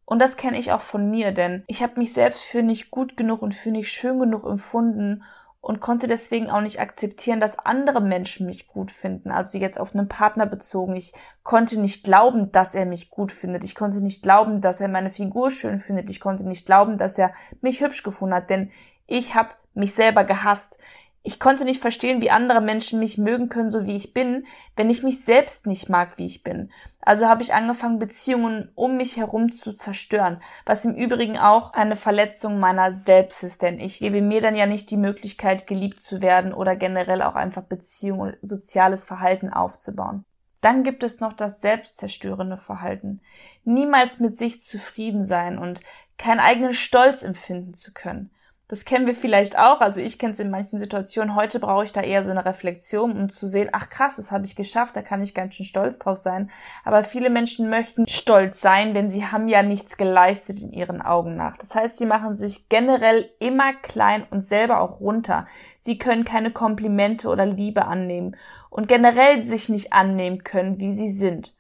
Und 0.05 0.19
das 0.19 0.37
kenne 0.37 0.57
ich 0.57 0.71
auch 0.71 0.79
von 0.79 1.11
mir, 1.11 1.33
denn 1.33 1.65
ich 1.67 1.83
habe 1.83 1.99
mich 1.99 2.13
selbst 2.13 2.45
für 2.45 2.63
nicht 2.63 2.91
gut 2.91 3.17
genug 3.17 3.41
und 3.41 3.53
für 3.53 3.71
nicht 3.71 3.91
schön 3.91 4.19
genug 4.19 4.45
empfunden 4.45 5.25
und 5.59 5.81
konnte 5.81 6.07
deswegen 6.07 6.49
auch 6.49 6.61
nicht 6.61 6.79
akzeptieren, 6.79 7.41
dass 7.41 7.59
andere 7.59 8.01
Menschen 8.01 8.45
mich 8.45 8.67
gut 8.67 8.91
finden. 8.91 9.31
Also 9.31 9.57
jetzt 9.57 9.79
auf 9.79 9.93
einen 9.95 10.09
Partner 10.09 10.45
bezogen. 10.45 10.93
Ich 10.95 11.13
konnte 11.43 11.79
nicht 11.79 12.03
glauben, 12.03 12.51
dass 12.51 12.75
er 12.75 12.85
mich 12.85 13.09
gut 13.09 13.31
findet. 13.31 13.63
Ich 13.63 13.73
konnte 13.73 14.01
nicht 14.01 14.23
glauben, 14.23 14.59
dass 14.59 14.81
er 14.81 14.89
meine 14.89 15.09
Figur 15.09 15.51
schön 15.51 15.77
findet. 15.77 16.09
Ich 16.09 16.19
konnte 16.19 16.43
nicht 16.45 16.65
glauben, 16.65 16.97
dass 16.97 17.17
er 17.17 17.33
mich 17.61 17.79
hübsch 17.79 18.03
gefunden 18.03 18.35
hat, 18.35 18.49
denn 18.49 18.71
ich 19.07 19.35
habe 19.35 19.49
mich 19.73 19.93
selber 19.93 20.23
gehasst. 20.23 20.79
Ich 21.25 21.39
konnte 21.39 21.63
nicht 21.63 21.79
verstehen, 21.79 22.21
wie 22.21 22.31
andere 22.31 22.59
Menschen 22.59 22.99
mich 22.99 23.17
mögen 23.17 23.47
können, 23.47 23.71
so 23.71 23.85
wie 23.85 23.95
ich 23.95 24.13
bin, 24.13 24.45
wenn 24.75 24.89
ich 24.89 25.03
mich 25.03 25.23
selbst 25.23 25.65
nicht 25.67 25.87
mag, 25.87 26.17
wie 26.17 26.25
ich 26.25 26.43
bin. 26.43 26.69
Also 26.99 27.27
habe 27.27 27.43
ich 27.43 27.53
angefangen, 27.53 27.97
Beziehungen 27.99 28.71
um 28.75 28.97
mich 28.97 29.15
herum 29.15 29.53
zu 29.53 29.73
zerstören, 29.73 30.41
was 30.65 30.83
im 30.83 30.95
Übrigen 30.95 31.37
auch 31.37 31.73
eine 31.73 31.95
Verletzung 31.95 32.59
meiner 32.59 32.91
selbst 32.91 33.43
ist, 33.43 33.61
denn 33.61 33.79
ich 33.79 33.99
gebe 33.99 34.21
mir 34.21 34.41
dann 34.41 34.55
ja 34.55 34.65
nicht 34.65 34.91
die 34.91 34.97
Möglichkeit, 34.97 35.65
geliebt 35.65 36.01
zu 36.01 36.21
werden 36.21 36.53
oder 36.53 36.75
generell 36.75 37.21
auch 37.21 37.35
einfach 37.35 37.63
Beziehungen 37.63 38.35
und 38.41 38.49
soziales 38.49 39.05
Verhalten 39.05 39.49
aufzubauen. 39.49 40.25
Dann 40.59 40.83
gibt 40.83 41.03
es 41.03 41.19
noch 41.19 41.33
das 41.33 41.59
selbstzerstörende 41.59 42.57
Verhalten. 42.57 43.19
Niemals 43.65 44.19
mit 44.19 44.37
sich 44.37 44.61
zufrieden 44.61 45.25
sein 45.25 45.57
und 45.57 45.81
keinen 46.17 46.39
eigenen 46.39 46.73
Stolz 46.73 47.21
empfinden 47.21 47.73
zu 47.73 47.93
können. 47.93 48.29
Das 48.69 48.85
kennen 48.85 49.05
wir 49.05 49.13
vielleicht 49.13 49.59
auch, 49.59 49.81
also 49.81 49.99
ich 49.99 50.17
kenne 50.17 50.33
es 50.33 50.39
in 50.39 50.49
manchen 50.49 50.79
Situationen. 50.79 51.35
Heute 51.35 51.59
brauche 51.59 51.83
ich 51.83 51.91
da 51.91 52.01
eher 52.01 52.23
so 52.23 52.31
eine 52.31 52.45
Reflexion, 52.45 53.11
um 53.11 53.29
zu 53.29 53.45
sehen, 53.45 53.69
ach 53.73 53.89
krass, 53.89 54.15
das 54.15 54.31
habe 54.31 54.45
ich 54.45 54.55
geschafft, 54.55 54.95
da 54.95 55.01
kann 55.01 55.21
ich 55.21 55.33
ganz 55.33 55.55
schön 55.55 55.65
stolz 55.65 55.99
drauf 55.99 56.17
sein. 56.17 56.49
Aber 56.85 57.03
viele 57.03 57.29
Menschen 57.29 57.69
möchten 57.69 58.07
stolz 58.07 58.61
sein, 58.61 58.93
denn 58.93 59.09
sie 59.11 59.25
haben 59.25 59.49
ja 59.49 59.63
nichts 59.63 59.97
geleistet 59.97 60.61
in 60.61 60.71
ihren 60.71 61.01
Augen 61.01 61.35
nach. 61.35 61.57
Das 61.57 61.75
heißt, 61.75 61.97
sie 61.97 62.05
machen 62.05 62.37
sich 62.37 62.69
generell 62.69 63.29
immer 63.39 63.73
klein 63.73 64.25
und 64.31 64.45
selber 64.45 64.79
auch 64.79 65.01
runter. 65.01 65.45
Sie 65.81 65.97
können 65.97 66.23
keine 66.23 66.51
Komplimente 66.51 67.27
oder 67.27 67.45
Liebe 67.45 67.85
annehmen 67.85 68.37
und 68.69 68.87
generell 68.87 69.45
sich 69.45 69.67
nicht 69.67 69.91
annehmen 69.91 70.45
können, 70.45 70.79
wie 70.79 70.95
sie 70.95 71.11
sind. 71.11 71.53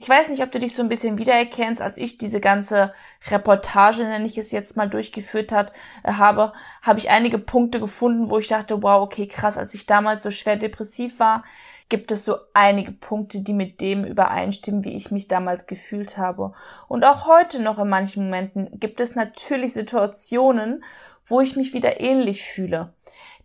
Ich 0.00 0.08
weiß 0.08 0.28
nicht, 0.28 0.42
ob 0.42 0.52
du 0.52 0.58
dich 0.58 0.74
so 0.74 0.82
ein 0.82 0.88
bisschen 0.88 1.18
wiedererkennst, 1.18 1.82
als 1.82 1.96
ich 1.96 2.18
diese 2.18 2.40
ganze 2.40 2.92
Reportage, 3.30 4.04
nenne 4.04 4.26
ich 4.26 4.38
es 4.38 4.50
jetzt 4.50 4.76
mal, 4.76 4.88
durchgeführt 4.88 5.52
hat, 5.52 5.72
äh, 6.02 6.12
habe, 6.12 6.52
habe 6.82 6.98
ich 6.98 7.10
einige 7.10 7.38
Punkte 7.38 7.80
gefunden, 7.80 8.30
wo 8.30 8.38
ich 8.38 8.48
dachte, 8.48 8.82
wow, 8.82 9.02
okay, 9.02 9.26
krass, 9.26 9.58
als 9.58 9.74
ich 9.74 9.86
damals 9.86 10.22
so 10.22 10.30
schwer 10.30 10.56
depressiv 10.56 11.18
war, 11.18 11.44
gibt 11.88 12.10
es 12.10 12.24
so 12.24 12.36
einige 12.54 12.92
Punkte, 12.92 13.42
die 13.42 13.52
mit 13.52 13.82
dem 13.82 14.04
übereinstimmen, 14.04 14.82
wie 14.84 14.94
ich 14.94 15.10
mich 15.10 15.28
damals 15.28 15.66
gefühlt 15.66 16.16
habe. 16.16 16.54
Und 16.88 17.04
auch 17.04 17.26
heute 17.26 17.60
noch 17.60 17.78
in 17.78 17.88
manchen 17.88 18.24
Momenten 18.24 18.80
gibt 18.80 18.98
es 19.00 19.14
natürlich 19.14 19.74
Situationen, 19.74 20.82
wo 21.26 21.40
ich 21.40 21.54
mich 21.54 21.74
wieder 21.74 22.00
ähnlich 22.00 22.44
fühle. 22.44 22.94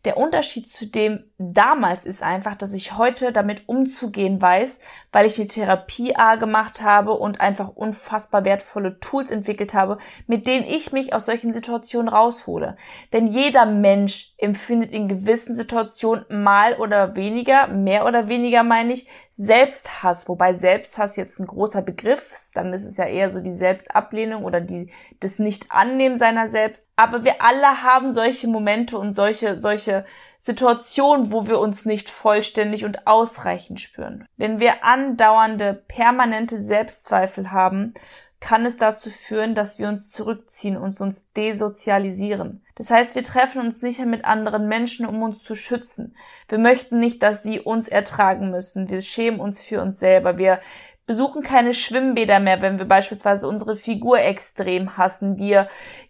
Der 0.08 0.16
Unterschied 0.16 0.70
zu 0.70 0.86
dem 0.86 1.26
damals 1.38 2.06
ist 2.06 2.24
einfach, 2.24 2.56
dass 2.56 2.72
ich 2.72 2.98
heute 2.98 3.34
damit 3.34 3.68
umzugehen 3.68 4.42
weiß, 4.42 4.80
weil 5.12 5.26
ich 5.26 5.38
eine 5.38 5.48
Therapie 5.48 6.16
A 6.16 6.36
gemacht 6.36 6.82
habe 6.82 7.12
und 7.12 7.42
einfach 7.42 7.76
unfassbar 7.76 8.46
wertvolle 8.46 9.02
Tools 9.02 9.32
entwickelt 9.32 9.74
habe, 9.74 9.98
mit 10.26 10.48
denen 10.48 10.64
ich 10.64 10.94
mich 10.94 11.12
aus 11.12 11.26
solchen 11.26 11.52
Situationen 11.52 12.08
raushole. 12.08 12.78
Denn 13.12 13.28
jeder 13.28 13.66
Mensch 13.66 14.34
empfindet 14.38 14.94
in 14.94 15.10
gewissen 15.10 15.54
Situationen 15.54 16.24
mal 16.30 16.76
oder 16.76 17.18
weniger, 17.18 17.68
mehr 17.68 18.06
oder 18.06 18.30
weniger 18.30 18.64
meine 18.64 18.94
ich, 18.94 19.10
Selbsthass, 19.40 20.28
wobei 20.28 20.56
Selbsthass 20.56 21.16
jetzt 21.16 21.40
ein 21.40 21.46
großer 21.46 21.84
Begriff 21.84 22.32
ist, 22.32 22.58
dann 22.58 22.74
ist 22.74 22.86
es 22.86 22.98
ja 22.98 23.06
eher 23.06 23.30
so 23.30 23.40
die 23.40 23.52
Selbstablehnung 23.52 24.44
oder 24.44 24.62
die, 24.62 24.92
das 25.20 25.38
Nicht-Annehmen 25.38 26.18
seiner 26.18 26.48
selbst. 26.48 26.88
Aber 26.96 27.24
wir 27.24 27.40
alle 27.40 27.84
haben 27.84 28.14
solche 28.14 28.48
Momente 28.48 28.98
und 28.98 29.12
solche, 29.12 29.60
solche 29.60 30.06
Situationen, 30.40 31.32
wo 31.32 31.48
wir 31.48 31.60
uns 31.60 31.86
nicht 31.86 32.10
vollständig 32.10 32.84
und 32.84 33.06
ausreichend 33.06 33.80
spüren. 33.80 34.28
Wenn 34.38 34.60
wir 34.60 34.84
andauernde, 34.84 35.84
permanente 35.88 36.60
Selbstzweifel 36.60 37.52
haben, 37.52 37.94
kann 38.40 38.66
es 38.66 38.78
dazu 38.78 39.10
führen, 39.10 39.56
dass 39.56 39.80
wir 39.80 39.88
uns 39.88 40.12
zurückziehen 40.12 40.78
und 40.78 41.00
uns 41.02 41.32
desozialisieren. 41.34 42.64
Das 42.76 42.92
heißt, 42.92 43.16
wir 43.16 43.24
treffen 43.24 43.62
uns 43.62 43.82
nicht 43.82 43.98
mehr 43.98 44.08
mit 44.08 44.26
anderen 44.26 44.68
Menschen, 44.68 45.08
um 45.08 45.22
uns 45.24 45.42
zu 45.42 45.56
schützen. 45.56 46.16
Wir 46.48 46.60
möchten 46.60 47.00
nicht, 47.00 47.24
dass 47.24 47.42
sie 47.42 47.60
uns 47.60 47.88
ertragen 47.88 48.52
müssen. 48.52 48.90
Wir 48.90 49.02
schämen 49.02 49.40
uns 49.40 49.62
für 49.62 49.82
uns 49.82 50.00
selber. 50.00 50.38
Wir 50.38 50.60
besuchen 51.08 51.42
keine 51.42 51.74
Schwimmbäder 51.74 52.40
mehr, 52.40 52.62
wenn 52.62 52.78
wir 52.78 52.86
beispielsweise 52.86 53.48
unsere 53.48 53.76
Figur 53.76 54.20
extrem 54.20 54.98
hassen. 54.98 55.38
Wir 55.38 55.70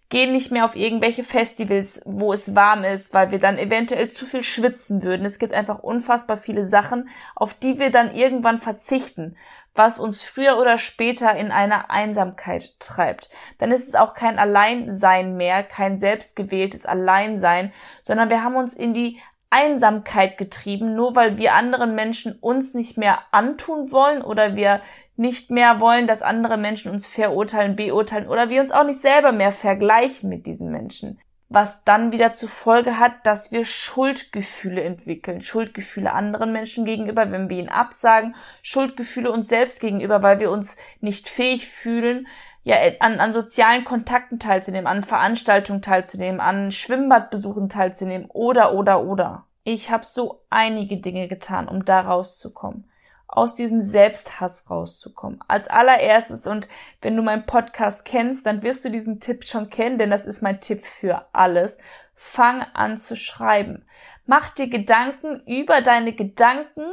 gehen 0.09 0.31
nicht 0.31 0.51
mehr 0.51 0.65
auf 0.65 0.75
irgendwelche 0.75 1.23
Festivals, 1.23 2.01
wo 2.05 2.31
es 2.31 2.55
warm 2.55 2.83
ist, 2.83 3.13
weil 3.13 3.31
wir 3.31 3.39
dann 3.39 3.57
eventuell 3.57 4.09
zu 4.09 4.25
viel 4.25 4.43
schwitzen 4.43 5.03
würden. 5.03 5.25
Es 5.25 5.39
gibt 5.39 5.53
einfach 5.53 5.79
unfassbar 5.79 6.37
viele 6.37 6.63
Sachen, 6.63 7.09
auf 7.35 7.53
die 7.53 7.77
wir 7.77 7.91
dann 7.91 8.15
irgendwann 8.15 8.59
verzichten, 8.59 9.35
was 9.75 9.99
uns 9.99 10.23
früher 10.23 10.57
oder 10.57 10.77
später 10.77 11.35
in 11.35 11.51
eine 11.51 11.89
Einsamkeit 11.89 12.79
treibt. 12.79 13.29
Dann 13.59 13.71
ist 13.71 13.87
es 13.87 13.95
auch 13.95 14.13
kein 14.13 14.39
Alleinsein 14.39 15.35
mehr, 15.35 15.63
kein 15.63 15.99
selbstgewähltes 15.99 16.85
Alleinsein, 16.85 17.73
sondern 18.01 18.29
wir 18.29 18.43
haben 18.43 18.55
uns 18.55 18.75
in 18.75 18.93
die 18.93 19.19
Einsamkeit 19.49 20.37
getrieben, 20.37 20.95
nur 20.95 21.15
weil 21.15 21.37
wir 21.37 21.53
anderen 21.53 21.95
Menschen 21.95 22.37
uns 22.39 22.73
nicht 22.73 22.97
mehr 22.97 23.19
antun 23.31 23.91
wollen 23.91 24.21
oder 24.21 24.55
wir 24.55 24.81
nicht 25.17 25.49
mehr 25.49 25.79
wollen, 25.79 26.07
dass 26.07 26.21
andere 26.21 26.57
Menschen 26.57 26.91
uns 26.91 27.07
verurteilen, 27.07 27.75
beurteilen 27.75 28.27
oder 28.27 28.49
wir 28.49 28.61
uns 28.61 28.71
auch 28.71 28.85
nicht 28.85 29.01
selber 29.01 29.31
mehr 29.31 29.51
vergleichen 29.51 30.29
mit 30.29 30.45
diesen 30.45 30.71
Menschen. 30.71 31.19
Was 31.49 31.83
dann 31.85 32.11
wieder 32.11 32.33
zur 32.33 32.49
Folge 32.49 32.99
hat, 32.99 33.25
dass 33.25 33.51
wir 33.51 33.63
Schuldgefühle 33.63 34.83
entwickeln. 34.83 35.39
Schuldgefühle 35.39 36.11
anderen 36.11 36.51
Menschen 36.51 36.83
gegenüber, 36.83 37.31
wenn 37.31 37.49
wir 37.49 37.57
ihnen 37.57 37.69
absagen. 37.69 38.35
Schuldgefühle 38.61 39.31
uns 39.31 39.47
selbst 39.47 39.79
gegenüber, 39.79 40.21
weil 40.21 40.39
wir 40.39 40.51
uns 40.51 40.75
nicht 40.99 41.29
fähig 41.29 41.67
fühlen, 41.67 42.27
ja, 42.63 42.75
an, 42.99 43.21
an 43.21 43.31
sozialen 43.31 43.85
Kontakten 43.85 44.39
teilzunehmen, 44.39 44.87
an 44.87 45.03
Veranstaltungen 45.03 45.81
teilzunehmen, 45.81 46.41
an 46.41 46.69
Schwimmbadbesuchen 46.71 47.69
teilzunehmen 47.69 48.29
oder, 48.29 48.73
oder, 48.73 49.03
oder. 49.05 49.45
Ich 49.63 49.89
habe 49.89 50.05
so 50.05 50.41
einige 50.49 50.97
Dinge 50.97 51.29
getan, 51.29 51.69
um 51.69 51.85
da 51.85 52.01
rauszukommen 52.01 52.89
aus 53.37 53.53
diesem 53.53 53.83
Selbsthass 53.83 54.69
rauszukommen. 54.69 55.39
Als 55.47 55.67
allererstes, 55.67 56.47
und 56.47 56.67
wenn 57.01 57.15
du 57.15 57.21
meinen 57.21 57.45
Podcast 57.45 58.03
kennst, 58.03 58.47
dann 58.47 58.63
wirst 58.63 58.83
du 58.83 58.89
diesen 58.89 59.19
Tipp 59.19 59.45
schon 59.45 59.69
kennen, 59.69 59.99
denn 59.99 60.09
das 60.09 60.25
ist 60.25 60.41
mein 60.41 60.59
Tipp 60.59 60.81
für 60.81 61.27
alles. 61.33 61.77
Fang 62.15 62.63
an 62.73 62.97
zu 62.97 63.15
schreiben. 63.15 63.85
Mach 64.25 64.49
dir 64.49 64.69
Gedanken 64.69 65.41
über 65.45 65.81
deine 65.81 66.13
Gedanken, 66.13 66.83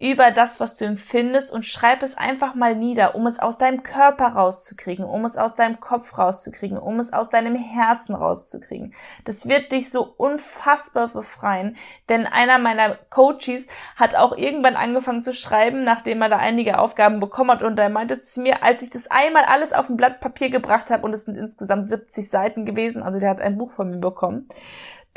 über 0.00 0.30
das, 0.30 0.60
was 0.60 0.76
du 0.76 0.84
empfindest 0.84 1.52
und 1.52 1.66
schreib 1.66 2.04
es 2.04 2.16
einfach 2.16 2.54
mal 2.54 2.76
nieder, 2.76 3.16
um 3.16 3.26
es 3.26 3.40
aus 3.40 3.58
deinem 3.58 3.82
Körper 3.82 4.28
rauszukriegen, 4.28 5.04
um 5.04 5.24
es 5.24 5.36
aus 5.36 5.56
deinem 5.56 5.80
Kopf 5.80 6.16
rauszukriegen, 6.16 6.78
um 6.78 7.00
es 7.00 7.12
aus 7.12 7.30
deinem 7.30 7.56
Herzen 7.56 8.14
rauszukriegen. 8.14 8.94
Das 9.24 9.48
wird 9.48 9.72
dich 9.72 9.90
so 9.90 10.14
unfassbar 10.16 11.08
befreien, 11.08 11.76
denn 12.08 12.26
einer 12.26 12.58
meiner 12.58 12.94
Coaches 13.10 13.66
hat 13.96 14.14
auch 14.14 14.36
irgendwann 14.36 14.76
angefangen 14.76 15.24
zu 15.24 15.34
schreiben, 15.34 15.82
nachdem 15.82 16.22
er 16.22 16.28
da 16.28 16.36
einige 16.36 16.78
Aufgaben 16.78 17.18
bekommen 17.18 17.50
hat 17.50 17.64
und 17.64 17.76
er 17.76 17.88
meinte 17.88 18.20
zu 18.20 18.40
mir, 18.40 18.62
als 18.62 18.82
ich 18.82 18.90
das 18.90 19.10
einmal 19.10 19.44
alles 19.44 19.72
auf 19.72 19.88
ein 19.88 19.96
Blatt 19.96 20.20
Papier 20.20 20.50
gebracht 20.50 20.90
habe 20.90 21.02
und 21.02 21.12
es 21.12 21.24
sind 21.24 21.36
insgesamt 21.36 21.88
70 21.88 22.30
Seiten 22.30 22.66
gewesen, 22.66 23.02
also 23.02 23.18
der 23.18 23.30
hat 23.30 23.40
ein 23.40 23.58
Buch 23.58 23.72
von 23.72 23.90
mir 23.90 23.98
bekommen, 23.98 24.48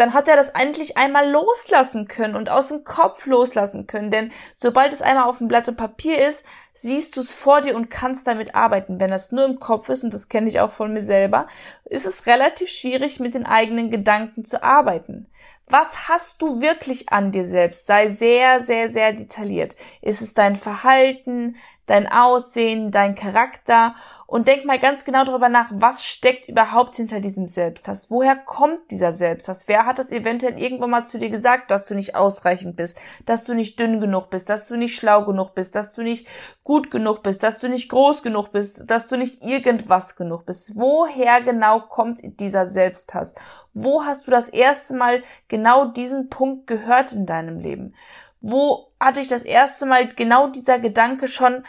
dann 0.01 0.15
hat 0.15 0.27
er 0.27 0.35
das 0.35 0.49
endlich 0.49 0.97
einmal 0.97 1.29
loslassen 1.29 2.07
können 2.07 2.35
und 2.35 2.49
aus 2.49 2.69
dem 2.69 2.83
Kopf 2.83 3.27
loslassen 3.27 3.85
können. 3.85 4.09
Denn 4.09 4.31
sobald 4.57 4.93
es 4.93 5.03
einmal 5.03 5.25
auf 5.25 5.37
dem 5.37 5.47
Blatt 5.47 5.67
und 5.67 5.77
Papier 5.77 6.27
ist, 6.27 6.43
siehst 6.73 7.15
du 7.15 7.21
es 7.21 7.35
vor 7.35 7.61
dir 7.61 7.75
und 7.75 7.91
kannst 7.91 8.25
damit 8.25 8.55
arbeiten. 8.55 8.99
Wenn 8.99 9.11
das 9.11 9.31
nur 9.31 9.45
im 9.45 9.59
Kopf 9.59 9.89
ist, 9.89 10.03
und 10.03 10.11
das 10.11 10.27
kenne 10.27 10.49
ich 10.49 10.59
auch 10.59 10.71
von 10.71 10.91
mir 10.91 11.03
selber, 11.03 11.47
ist 11.85 12.07
es 12.07 12.25
relativ 12.25 12.69
schwierig, 12.69 13.19
mit 13.19 13.35
den 13.35 13.45
eigenen 13.45 13.91
Gedanken 13.91 14.43
zu 14.43 14.63
arbeiten. 14.63 15.27
Was 15.67 16.09
hast 16.09 16.41
du 16.41 16.61
wirklich 16.61 17.09
an 17.09 17.31
dir 17.31 17.45
selbst? 17.45 17.85
Sei 17.85 18.09
sehr, 18.09 18.59
sehr, 18.59 18.89
sehr 18.89 19.13
detailliert. 19.13 19.75
Ist 20.01 20.21
es 20.21 20.33
dein 20.33 20.55
Verhalten, 20.55 21.57
dein 21.85 22.07
Aussehen, 22.07 22.91
dein 22.91 23.15
Charakter 23.15 23.95
und 24.31 24.47
denk 24.47 24.63
mal 24.63 24.79
ganz 24.79 25.03
genau 25.03 25.25
darüber 25.25 25.49
nach, 25.49 25.69
was 25.73 26.05
steckt 26.05 26.47
überhaupt 26.47 26.95
hinter 26.95 27.19
diesem 27.19 27.47
Selbsthass? 27.47 28.09
Woher 28.09 28.37
kommt 28.37 28.89
dieser 28.89 29.11
Selbsthass? 29.11 29.67
Wer 29.67 29.85
hat 29.85 29.99
das 29.99 30.09
eventuell 30.09 30.57
irgendwann 30.57 30.89
mal 30.89 31.05
zu 31.05 31.19
dir 31.19 31.29
gesagt, 31.29 31.69
dass 31.69 31.85
du 31.85 31.95
nicht 31.95 32.15
ausreichend 32.15 32.77
bist, 32.77 32.97
dass 33.25 33.43
du 33.43 33.53
nicht 33.53 33.77
dünn 33.77 33.99
genug 33.99 34.29
bist, 34.29 34.49
dass 34.49 34.69
du 34.69 34.77
nicht 34.77 34.95
schlau 34.95 35.25
genug 35.25 35.53
bist, 35.53 35.75
dass 35.75 35.93
du 35.93 36.01
nicht 36.01 36.27
gut 36.63 36.91
genug 36.91 37.23
bist, 37.23 37.43
dass 37.43 37.59
du 37.59 37.67
nicht 37.67 37.89
groß 37.89 38.23
genug 38.23 38.53
bist, 38.53 38.89
dass 38.89 39.09
du 39.09 39.17
nicht 39.17 39.41
irgendwas 39.43 40.15
genug 40.15 40.45
bist? 40.45 40.77
Woher 40.77 41.41
genau 41.41 41.81
kommt 41.81 42.21
dieser 42.39 42.65
Selbsthass? 42.65 43.35
Wo 43.73 44.03
hast 44.03 44.27
du 44.27 44.31
das 44.31 44.47
erste 44.47 44.95
Mal 44.95 45.23
genau 45.49 45.85
diesen 45.85 46.29
Punkt 46.29 46.67
gehört 46.67 47.11
in 47.11 47.25
deinem 47.25 47.59
Leben? 47.59 47.95
Wo 48.41 48.91
hatte 48.99 49.21
ich 49.21 49.27
das 49.27 49.43
erste 49.43 49.85
Mal 49.85 50.13
genau 50.13 50.47
dieser 50.47 50.79
Gedanke 50.79 51.27
schon 51.27 51.63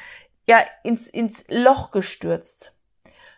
ja 0.46 0.58
ins, 0.82 1.08
ins 1.08 1.44
Loch 1.48 1.90
gestürzt? 1.90 2.74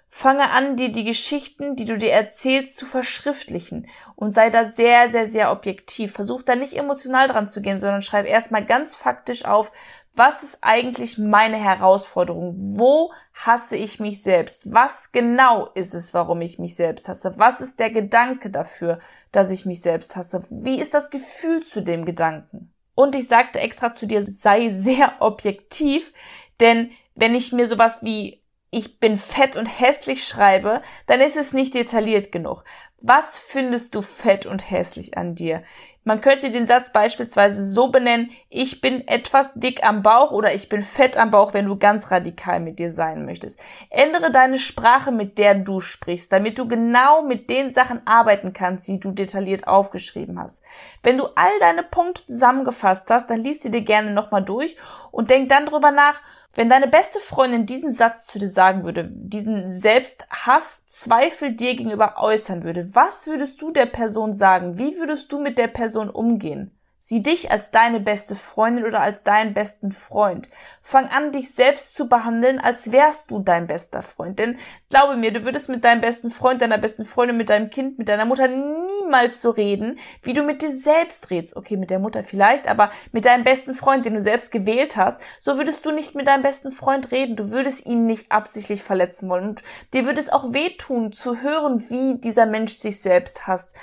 Fange 0.09 0.51
an, 0.51 0.77
dir 0.77 0.93
die 0.93 1.03
Geschichten, 1.03 1.75
die 1.75 1.87
du 1.87 1.99
dir 1.99 2.13
erzählst, 2.13 2.77
zu 2.77 2.87
verschriftlichen 2.87 3.89
und 4.15 4.31
sei 4.31 4.49
da 4.49 4.65
sehr, 4.67 5.11
sehr, 5.11 5.27
sehr 5.27 5.51
objektiv. 5.51 6.13
Versuch 6.13 6.43
da 6.43 6.55
nicht 6.55 6.77
emotional 6.77 7.27
dran 7.27 7.49
zu 7.49 7.61
gehen, 7.61 7.81
sondern 7.81 8.01
schreib 8.01 8.25
erstmal 8.25 8.65
ganz 8.65 8.95
faktisch 8.95 9.45
auf, 9.45 9.73
was 10.15 10.45
ist 10.45 10.59
eigentlich 10.61 11.19
meine 11.19 11.57
Herausforderung? 11.57 12.55
Wo 12.79 13.13
hasse 13.35 13.77
ich 13.77 13.99
mich 13.99 14.23
selbst? 14.23 14.73
Was 14.73 15.11
genau 15.11 15.67
ist 15.75 15.95
es, 15.95 16.15
warum 16.15 16.41
ich 16.41 16.61
mich 16.61 16.77
selbst 16.77 17.09
hasse? 17.09 17.35
Was 17.37 17.61
ist 17.61 17.81
der 17.81 17.91
Gedanke 17.91 18.51
dafür, 18.51 19.01
dass 19.33 19.51
ich 19.51 19.67
mich 19.67 19.81
selbst 19.81 20.15
hasse? 20.15 20.45
Wie 20.49 20.81
ist 20.81 20.95
das 20.95 21.11
Gefühl 21.11 21.65
zu 21.65 21.83
dem 21.83 22.05
Gedanken? 22.05 22.73
Und 22.95 23.15
ich 23.15 23.29
sagte 23.29 23.61
extra 23.61 23.93
zu 23.93 24.07
dir, 24.07 24.23
sei 24.23 24.69
sehr 24.69 25.17
objektiv, 25.21 26.13
denn 26.61 26.91
wenn 27.15 27.35
ich 27.35 27.53
mir 27.53 27.67
sowas 27.67 28.03
wie 28.03 28.43
ich 28.71 28.99
bin 28.99 29.17
fett 29.17 29.57
und 29.57 29.67
hässlich 29.67 30.27
schreibe, 30.27 30.83
dann 31.07 31.21
ist 31.21 31.37
es 31.37 31.53
nicht 31.53 31.75
detailliert 31.75 32.33
genug. 32.33 32.65
Was 33.01 33.39
findest 33.39 33.95
du 33.95 34.03
fett 34.03 34.47
und 34.47 34.69
hässlich 34.69 35.17
an 35.17 35.37
dir? 35.37 35.63
Man 36.07 36.21
könnte 36.21 36.51
den 36.51 36.67
Satz 36.67 36.93
beispielsweise 36.93 37.65
so 37.65 37.89
benennen, 37.89 38.31
ich 38.51 38.83
bin 38.83 39.09
etwas 39.09 39.55
dick 39.55 39.83
am 39.83 40.03
Bauch 40.03 40.33
oder 40.33 40.53
ich 40.53 40.69
bin 40.69 40.83
fett 40.83 41.17
am 41.17 41.31
Bauch, 41.31 41.55
wenn 41.55 41.65
du 41.65 41.79
ganz 41.79 42.11
radikal 42.11 42.61
mit 42.61 42.79
dir 42.79 42.91
sein 42.91 43.25
möchtest. 43.25 43.59
Ändere 43.89 44.31
deine 44.31 44.59
Sprache, 44.59 45.11
mit 45.11 45.39
der 45.39 45.55
du 45.55 45.81
sprichst, 45.81 46.31
damit 46.31 46.59
du 46.59 46.69
genau 46.69 47.23
mit 47.23 47.49
den 47.49 47.73
Sachen 47.73 48.07
arbeiten 48.07 48.53
kannst, 48.53 48.87
die 48.87 49.01
du 49.01 49.13
detailliert 49.13 49.67
aufgeschrieben 49.67 50.39
hast. 50.39 50.63
Wenn 51.03 51.17
du 51.17 51.25
all 51.37 51.59
deine 51.61 51.83
Punkte 51.83 52.27
zusammengefasst 52.27 53.09
hast, 53.09 53.31
dann 53.31 53.41
liest 53.41 53.63
sie 53.63 53.71
dir 53.71 53.83
gerne 53.83 54.11
nochmal 54.11 54.45
durch 54.45 54.77
und 55.11 55.31
denk 55.31 55.49
dann 55.49 55.65
drüber 55.65 55.91
nach, 55.91 56.21
wenn 56.55 56.71
deine 56.71 56.89
beste 56.89 57.21
Freundin 57.21 57.67
diesen 57.67 57.93
Satz 57.93 58.27
zu 58.27 58.39
dir 58.39 58.49
sagen 58.49 58.85
würde, 58.85 59.09
diesen 59.11 59.79
Selbsthass, 59.79 60.87
Zweifel 60.89 61.53
dir 61.53 61.75
gegenüber 61.75 62.15
äußern 62.19 62.63
würde, 62.63 62.95
was 62.95 63.27
würdest 63.27 63.61
du 63.61 63.73
der 63.73 63.87
Person 63.87 64.33
sagen? 64.33 64.79
Wie 64.79 64.97
würdest 64.97 65.33
du 65.33 65.41
mit 65.41 65.59
der 65.59 65.67
Person 65.67 66.09
umgehen? 66.09 66.71
Sieh 67.07 67.23
dich 67.23 67.51
als 67.51 67.71
deine 67.71 68.01
beste 68.01 68.35
Freundin 68.35 68.87
oder 68.87 69.03
als 69.03 69.23
deinen 69.23 69.53
besten 69.53 69.93
Freund. 69.93 70.49
Fang 70.81 71.05
an, 71.09 71.33
dich 71.33 71.55
selbst 71.55 71.95
zu 71.95 72.09
behandeln, 72.09 72.59
als 72.59 72.93
wärst 72.93 73.31
du 73.31 73.41
dein 73.41 73.67
bester 73.67 74.01
Freund. 74.01 74.39
Denn 74.39 74.57
glaube 74.89 75.19
mir, 75.19 75.31
du 75.31 75.45
würdest 75.45 75.69
mit 75.69 75.85
deinem 75.85 76.01
besten 76.01 76.31
Freund, 76.31 76.63
deiner 76.63 76.79
besten 76.79 77.05
Freundin, 77.05 77.37
mit 77.37 77.51
deinem 77.51 77.69
Kind, 77.69 77.99
mit 77.99 78.09
deiner 78.09 78.25
Mutter 78.25 78.49
niemals 78.49 79.43
so 79.43 79.51
reden, 79.51 79.99
wie 80.23 80.33
du 80.33 80.45
mit 80.45 80.63
dir 80.63 80.79
selbst 80.79 81.29
redst. 81.29 81.57
Okay, 81.57 81.77
mit 81.77 81.91
der 81.91 81.99
Mutter 81.99 82.25
vielleicht, 82.25 82.69
aber 82.69 82.91
mit 83.13 83.27
deinem 83.27 83.45
besten 83.45 83.75
Freund, 83.75 84.07
den 84.07 84.15
du 84.15 84.23
selbst 84.23 84.51
gewählt 84.51 84.97
hast, 84.97 85.21
so 85.41 85.59
würdest 85.59 85.85
du 85.85 85.91
nicht 85.91 86.15
mit 86.15 86.27
deinem 86.27 86.41
besten 86.41 86.73
Freund 86.73 87.11
reden. 87.11 87.37
Du 87.37 87.51
würdest 87.51 87.85
ihn 87.85 88.07
nicht 88.07 88.33
absichtlich 88.33 88.83
verletzen 88.83 89.29
wollen. 89.29 89.49
Und 89.51 89.63
dir 89.93 90.07
würde 90.07 90.23
es 90.23 90.33
auch 90.33 90.55
wehtun, 90.55 91.13
zu 91.13 91.43
hören, 91.43 91.85
wie 91.91 92.19
dieser 92.19 92.47
Mensch 92.47 92.73
sich 92.73 93.03
selbst 93.03 93.47
hasst. 93.47 93.77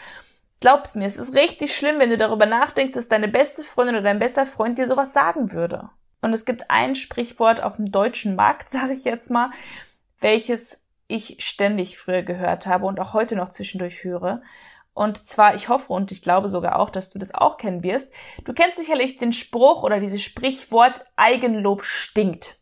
Glaub's 0.61 0.93
mir, 0.93 1.05
es 1.05 1.17
ist 1.17 1.33
richtig 1.33 1.75
schlimm, 1.75 1.97
wenn 1.97 2.11
du 2.11 2.19
darüber 2.19 2.45
nachdenkst, 2.45 2.93
dass 2.93 3.09
deine 3.09 3.27
beste 3.27 3.63
Freundin 3.63 3.95
oder 3.95 4.03
dein 4.03 4.19
bester 4.19 4.45
Freund 4.45 4.77
dir 4.77 4.85
sowas 4.85 5.11
sagen 5.11 5.51
würde. 5.51 5.89
Und 6.21 6.33
es 6.33 6.45
gibt 6.45 6.69
ein 6.69 6.93
Sprichwort 6.93 7.63
auf 7.63 7.77
dem 7.77 7.91
deutschen 7.91 8.35
Markt, 8.35 8.69
sage 8.69 8.93
ich 8.93 9.03
jetzt 9.03 9.31
mal, 9.31 9.49
welches 10.19 10.87
ich 11.07 11.37
ständig 11.39 11.97
früher 11.97 12.21
gehört 12.21 12.67
habe 12.67 12.85
und 12.85 12.99
auch 12.99 13.13
heute 13.13 13.35
noch 13.35 13.49
zwischendurch 13.49 14.03
höre. 14.03 14.43
Und 14.93 15.25
zwar, 15.25 15.55
ich 15.55 15.67
hoffe 15.67 15.91
und 15.93 16.11
ich 16.11 16.21
glaube 16.21 16.47
sogar 16.47 16.77
auch, 16.77 16.91
dass 16.91 17.09
du 17.09 17.17
das 17.17 17.33
auch 17.33 17.57
kennen 17.57 17.81
wirst. 17.81 18.13
Du 18.43 18.53
kennst 18.53 18.77
sicherlich 18.77 19.17
den 19.17 19.33
Spruch 19.33 19.81
oder 19.81 19.99
dieses 19.99 20.21
Sprichwort 20.21 21.05
Eigenlob 21.15 21.83
stinkt. 21.83 22.59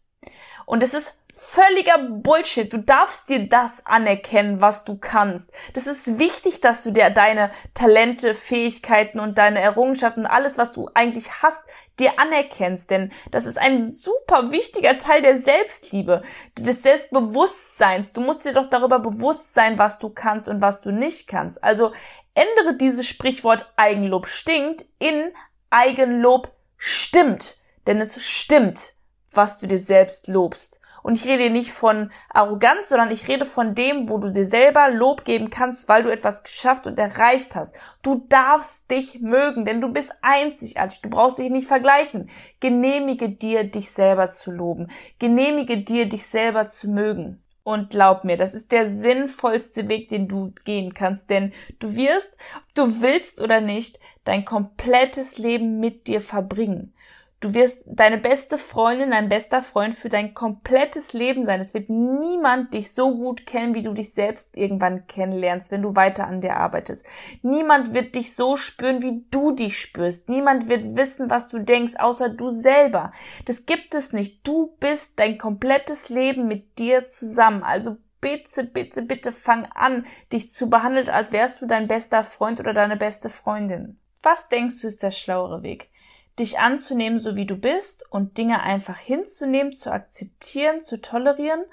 Und 0.65 0.83
es 0.83 0.93
ist 0.93 1.18
völliger 1.39 1.97
Bullshit. 1.97 2.71
Du 2.71 2.79
darfst 2.79 3.29
dir 3.29 3.47
das 3.47 3.85
anerkennen, 3.85 4.59
was 4.59 4.83
du 4.83 4.97
kannst. 4.97 5.51
Das 5.73 5.87
ist 5.87 6.19
wichtig, 6.19 6.59
dass 6.59 6.83
du 6.83 6.91
dir 6.91 7.09
deine 7.09 7.51
Talente, 7.73 8.35
Fähigkeiten 8.35 9.19
und 9.19 9.37
deine 9.37 9.61
Errungenschaften, 9.61 10.25
alles, 10.25 10.57
was 10.57 10.73
du 10.73 10.89
eigentlich 10.93 11.41
hast, 11.41 11.63
dir 11.97 12.19
anerkennst, 12.19 12.89
denn 12.89 13.11
das 13.31 13.45
ist 13.45 13.57
ein 13.57 13.89
super 13.89 14.51
wichtiger 14.51 14.97
Teil 14.97 15.21
der 15.21 15.37
Selbstliebe, 15.37 16.23
des 16.57 16.83
Selbstbewusstseins. 16.83 18.13
Du 18.13 18.21
musst 18.21 18.45
dir 18.45 18.53
doch 18.53 18.69
darüber 18.69 18.99
bewusst 18.99 19.53
sein, 19.53 19.77
was 19.77 19.99
du 19.99 20.09
kannst 20.09 20.47
und 20.47 20.61
was 20.61 20.81
du 20.81 20.91
nicht 20.91 21.27
kannst. 21.27 21.63
Also 21.63 21.93
ändere 22.33 22.75
dieses 22.77 23.07
Sprichwort 23.07 23.73
Eigenlob 23.75 24.27
stinkt 24.27 24.85
in 24.97 25.31
Eigenlob 25.69 26.51
stimmt, 26.77 27.57
denn 27.85 27.99
es 28.01 28.23
stimmt, 28.23 28.93
was 29.31 29.59
du 29.59 29.67
dir 29.67 29.79
selbst 29.79 30.27
lobst. 30.27 30.78
Und 31.09 31.15
ich 31.15 31.25
rede 31.25 31.49
nicht 31.49 31.71
von 31.71 32.11
Arroganz, 32.29 32.89
sondern 32.89 33.09
ich 33.09 33.27
rede 33.27 33.45
von 33.45 33.73
dem, 33.73 34.09
wo 34.09 34.19
du 34.19 34.31
dir 34.31 34.45
selber 34.45 34.91
Lob 34.91 35.25
geben 35.25 35.49
kannst, 35.49 35.89
weil 35.89 36.03
du 36.03 36.11
etwas 36.11 36.43
geschafft 36.43 36.85
und 36.85 36.99
erreicht 36.99 37.55
hast. 37.55 37.75
Du 38.03 38.27
darfst 38.29 38.91
dich 38.91 39.19
mögen, 39.19 39.65
denn 39.65 39.81
du 39.81 39.91
bist 39.91 40.13
einzigartig. 40.21 41.01
Du 41.01 41.09
brauchst 41.09 41.39
dich 41.39 41.49
nicht 41.49 41.67
vergleichen. 41.67 42.29
Genehmige 42.59 43.27
dir, 43.27 43.63
dich 43.63 43.89
selber 43.89 44.29
zu 44.29 44.51
loben. 44.51 44.91
Genehmige 45.17 45.79
dir, 45.79 46.07
dich 46.07 46.27
selber 46.27 46.67
zu 46.67 46.87
mögen. 46.87 47.41
Und 47.63 47.89
glaub 47.89 48.23
mir, 48.23 48.37
das 48.37 48.53
ist 48.53 48.71
der 48.71 48.87
sinnvollste 48.87 49.87
Weg, 49.87 50.09
den 50.09 50.27
du 50.27 50.53
gehen 50.63 50.93
kannst, 50.93 51.31
denn 51.31 51.53
du 51.79 51.95
wirst, 51.95 52.37
ob 52.55 52.75
du 52.75 53.01
willst 53.01 53.41
oder 53.41 53.61
nicht, 53.61 53.99
dein 54.25 54.45
komplettes 54.45 55.39
Leben 55.39 55.79
mit 55.79 56.05
dir 56.05 56.21
verbringen. 56.21 56.93
Du 57.41 57.53
wirst 57.53 57.85
deine 57.87 58.17
beste 58.17 58.57
Freundin, 58.57 59.11
dein 59.11 59.29
bester 59.29 59.61
Freund 59.61 59.95
für 59.95 60.09
dein 60.09 60.33
komplettes 60.33 61.13
Leben 61.13 61.45
sein. 61.45 61.61
Es 61.61 61.73
wird 61.73 61.89
niemand 61.89 62.73
dich 62.73 62.93
so 62.93 63.15
gut 63.15 63.45
kennen, 63.45 63.73
wie 63.73 63.81
du 63.81 63.93
dich 63.93 64.13
selbst 64.13 64.57
irgendwann 64.57 65.07
kennenlernst, 65.07 65.71
wenn 65.71 65.81
du 65.81 65.95
weiter 65.95 66.27
an 66.27 66.41
dir 66.41 66.57
arbeitest. 66.57 67.05
Niemand 67.41 67.93
wird 67.93 68.15
dich 68.15 68.35
so 68.35 68.57
spüren, 68.57 69.01
wie 69.01 69.23
du 69.31 69.51
dich 69.51 69.79
spürst. 69.79 70.27
Niemand 70.27 70.67
wird 70.67 70.97
wissen, 70.97 71.29
was 71.29 71.47
du 71.47 71.59
denkst, 71.59 71.93
außer 71.97 72.27
du 72.27 72.49
selber. 72.49 73.13
Das 73.45 73.65
gibt 73.65 73.93
es 73.93 74.11
nicht. 74.11 74.45
Du 74.45 74.75
bist 74.81 75.17
dein 75.17 75.37
komplettes 75.37 76.09
Leben 76.09 76.45
mit 76.45 76.77
dir 76.77 77.05
zusammen. 77.05 77.63
Also 77.63 77.95
bitte, 78.19 78.65
bitte, 78.65 79.01
bitte 79.01 79.31
fang 79.31 79.65
an, 79.73 80.05
dich 80.33 80.51
zu 80.51 80.69
behandeln, 80.69 81.07
als 81.07 81.31
wärst 81.31 81.61
du 81.61 81.67
dein 81.67 81.87
bester 81.87 82.25
Freund 82.25 82.59
oder 82.59 82.73
deine 82.73 82.97
beste 82.97 83.29
Freundin. 83.29 83.97
Was 84.21 84.49
denkst 84.49 84.81
du 84.81 84.87
ist 84.87 85.03
der 85.03 85.11
schlauere 85.11 85.63
Weg? 85.63 85.89
Dich 86.37 86.59
anzunehmen, 86.59 87.19
so 87.19 87.35
wie 87.35 87.45
du 87.45 87.55
bist 87.55 88.05
und 88.11 88.37
Dinge 88.37 88.61
einfach 88.61 88.97
hinzunehmen, 88.97 89.75
zu 89.75 89.91
akzeptieren, 89.91 90.83
zu 90.83 91.01
tolerieren? 91.01 91.63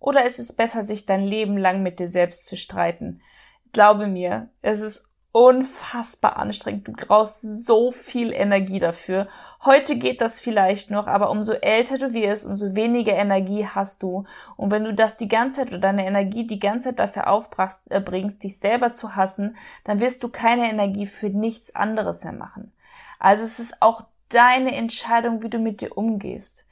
Oder 0.00 0.24
ist 0.24 0.38
es 0.38 0.52
besser, 0.52 0.82
sich 0.82 1.06
dein 1.06 1.24
Leben 1.24 1.56
lang 1.56 1.82
mit 1.82 1.98
dir 1.98 2.08
selbst 2.08 2.46
zu 2.46 2.56
streiten? 2.56 3.20
Glaube 3.72 4.06
mir, 4.06 4.48
es 4.62 4.80
ist 4.80 5.08
unfassbar 5.32 6.36
anstrengend. 6.36 6.88
Du 6.88 6.92
brauchst 6.92 7.42
so 7.42 7.92
viel 7.92 8.32
Energie 8.32 8.80
dafür. 8.80 9.28
Heute 9.64 9.96
geht 9.96 10.20
das 10.20 10.40
vielleicht 10.40 10.90
noch, 10.90 11.06
aber 11.06 11.30
umso 11.30 11.52
älter 11.52 11.98
du 11.98 12.12
wirst, 12.12 12.46
umso 12.46 12.74
weniger 12.74 13.12
Energie 13.12 13.66
hast 13.66 14.02
du. 14.02 14.24
Und 14.56 14.70
wenn 14.70 14.84
du 14.84 14.94
das 14.94 15.16
die 15.16 15.28
ganze 15.28 15.60
Zeit 15.60 15.68
oder 15.68 15.78
deine 15.78 16.06
Energie 16.06 16.46
die 16.46 16.58
ganze 16.58 16.88
Zeit 16.88 16.98
dafür 16.98 17.28
aufbringst, 17.28 18.38
äh, 18.38 18.48
dich 18.48 18.58
selber 18.58 18.92
zu 18.92 19.16
hassen, 19.16 19.56
dann 19.84 20.00
wirst 20.00 20.22
du 20.22 20.28
keine 20.28 20.70
Energie 20.70 21.06
für 21.06 21.28
nichts 21.28 21.74
anderes 21.74 22.24
mehr 22.24 22.32
machen. 22.32 22.72
Also 23.18 23.44
es 23.44 23.58
ist 23.58 23.80
auch 23.80 24.04
deine 24.28 24.74
Entscheidung, 24.74 25.42
wie 25.42 25.50
du 25.50 25.58
mit 25.58 25.80
dir 25.80 25.96
umgehst. 25.96 26.66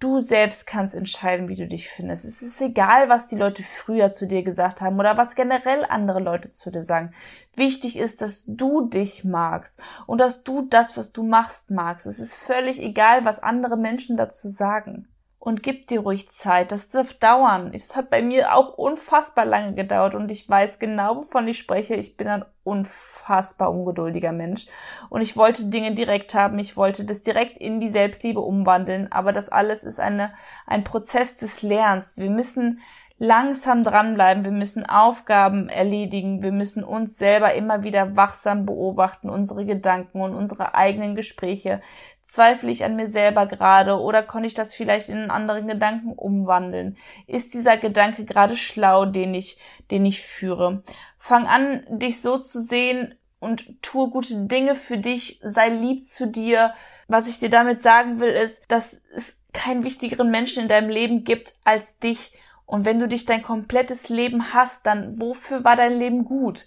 Du 0.00 0.18
selbst 0.18 0.66
kannst 0.66 0.96
entscheiden, 0.96 1.48
wie 1.48 1.54
du 1.54 1.68
dich 1.68 1.88
findest. 1.88 2.24
Es 2.24 2.42
ist 2.42 2.60
egal, 2.60 3.08
was 3.08 3.26
die 3.26 3.36
Leute 3.36 3.62
früher 3.62 4.10
zu 4.10 4.26
dir 4.26 4.42
gesagt 4.42 4.80
haben 4.80 4.98
oder 4.98 5.16
was 5.16 5.36
generell 5.36 5.84
andere 5.84 6.18
Leute 6.18 6.50
zu 6.50 6.72
dir 6.72 6.82
sagen. 6.82 7.12
Wichtig 7.54 7.96
ist, 7.96 8.20
dass 8.20 8.42
du 8.46 8.88
dich 8.88 9.22
magst 9.22 9.78
und 10.06 10.18
dass 10.18 10.42
du 10.42 10.62
das, 10.62 10.96
was 10.96 11.12
du 11.12 11.22
machst, 11.22 11.70
magst. 11.70 12.06
Es 12.06 12.18
ist 12.18 12.34
völlig 12.34 12.82
egal, 12.82 13.24
was 13.24 13.40
andere 13.40 13.76
Menschen 13.76 14.16
dazu 14.16 14.48
sagen 14.48 15.06
und 15.44 15.64
gib 15.64 15.88
dir 15.88 15.98
ruhig 15.98 16.30
Zeit. 16.30 16.70
Das 16.70 16.90
darf 16.90 17.14
dauern. 17.14 17.72
Es 17.74 17.96
hat 17.96 18.10
bei 18.10 18.22
mir 18.22 18.54
auch 18.54 18.78
unfassbar 18.78 19.44
lange 19.44 19.74
gedauert 19.74 20.14
und 20.14 20.30
ich 20.30 20.48
weiß 20.48 20.78
genau, 20.78 21.16
wovon 21.16 21.48
ich 21.48 21.58
spreche. 21.58 21.96
Ich 21.96 22.16
bin 22.16 22.28
ein 22.28 22.44
unfassbar 22.62 23.72
ungeduldiger 23.72 24.30
Mensch 24.30 24.66
und 25.10 25.20
ich 25.20 25.36
wollte 25.36 25.64
Dinge 25.64 25.94
direkt 25.94 26.36
haben. 26.36 26.60
Ich 26.60 26.76
wollte 26.76 27.04
das 27.04 27.22
direkt 27.22 27.56
in 27.56 27.80
die 27.80 27.88
Selbstliebe 27.88 28.38
umwandeln. 28.38 29.10
Aber 29.10 29.32
das 29.32 29.48
alles 29.48 29.82
ist 29.82 29.98
eine, 29.98 30.32
ein 30.64 30.84
Prozess 30.84 31.38
des 31.38 31.60
Lernens. 31.60 32.16
Wir 32.16 32.30
müssen 32.30 32.78
langsam 33.18 33.84
dranbleiben. 33.84 34.44
Wir 34.44 34.52
müssen 34.52 34.84
Aufgaben 34.84 35.68
erledigen. 35.68 36.42
Wir 36.42 36.52
müssen 36.52 36.84
uns 36.84 37.18
selber 37.18 37.54
immer 37.54 37.82
wieder 37.82 38.16
wachsam 38.16 38.64
beobachten, 38.66 39.28
unsere 39.28 39.64
Gedanken 39.64 40.20
und 40.20 40.34
unsere 40.34 40.74
eigenen 40.74 41.14
Gespräche. 41.14 41.80
Zweifle 42.24 42.70
ich 42.70 42.84
an 42.84 42.96
mir 42.96 43.06
selber 43.06 43.46
gerade 43.46 44.00
oder 44.00 44.22
konnte 44.22 44.46
ich 44.46 44.54
das 44.54 44.74
vielleicht 44.74 45.08
in 45.08 45.18
einen 45.18 45.30
anderen 45.30 45.66
Gedanken 45.66 46.12
umwandeln? 46.12 46.96
Ist 47.26 47.52
dieser 47.52 47.76
Gedanke 47.76 48.24
gerade 48.24 48.56
schlau, 48.56 49.04
den 49.04 49.34
ich, 49.34 49.58
den 49.90 50.06
ich 50.06 50.22
führe? 50.22 50.82
Fang 51.18 51.46
an, 51.46 51.84
dich 51.88 52.22
so 52.22 52.38
zu 52.38 52.62
sehen 52.62 53.14
und 53.38 53.82
tue 53.82 54.08
gute 54.08 54.46
Dinge 54.46 54.74
für 54.74 54.98
dich, 54.98 55.40
sei 55.42 55.68
lieb 55.68 56.06
zu 56.06 56.26
dir. 56.26 56.74
Was 57.08 57.28
ich 57.28 57.38
dir 57.38 57.50
damit 57.50 57.82
sagen 57.82 58.20
will, 58.20 58.30
ist, 58.30 58.70
dass 58.70 59.02
es 59.14 59.42
keinen 59.52 59.84
wichtigeren 59.84 60.30
Menschen 60.30 60.62
in 60.62 60.68
deinem 60.68 60.88
Leben 60.88 61.24
gibt 61.24 61.54
als 61.64 61.98
dich. 61.98 62.32
Und 62.64 62.86
wenn 62.86 62.98
du 62.98 63.08
dich 63.08 63.26
dein 63.26 63.42
komplettes 63.42 64.08
Leben 64.08 64.54
hast, 64.54 64.86
dann 64.86 65.20
wofür 65.20 65.64
war 65.64 65.76
dein 65.76 65.98
Leben 65.98 66.24
gut? 66.24 66.66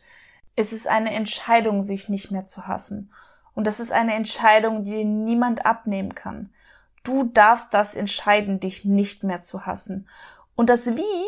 Es 0.56 0.72
ist 0.72 0.88
eine 0.88 1.12
Entscheidung, 1.13 1.82
sich 1.82 2.10
nicht 2.10 2.30
mehr 2.30 2.46
zu 2.46 2.68
hassen. 2.68 3.12
Und 3.56 3.65
das 3.65 3.80
ist 3.80 3.91
eine 3.91 4.13
Entscheidung, 4.13 4.84
die 4.84 4.91
dir 4.91 5.06
niemand 5.06 5.65
abnehmen 5.65 6.13
kann. 6.13 6.52
Du 7.04 7.24
darfst 7.24 7.74
das 7.74 7.96
entscheiden, 7.96 8.60
dich 8.60 8.86
nicht 8.86 9.24
mehr 9.24 9.41
zu 9.41 9.65
hassen. 9.65 10.08
Und 10.56 10.70
das 10.70 10.96
Wie 10.96 11.26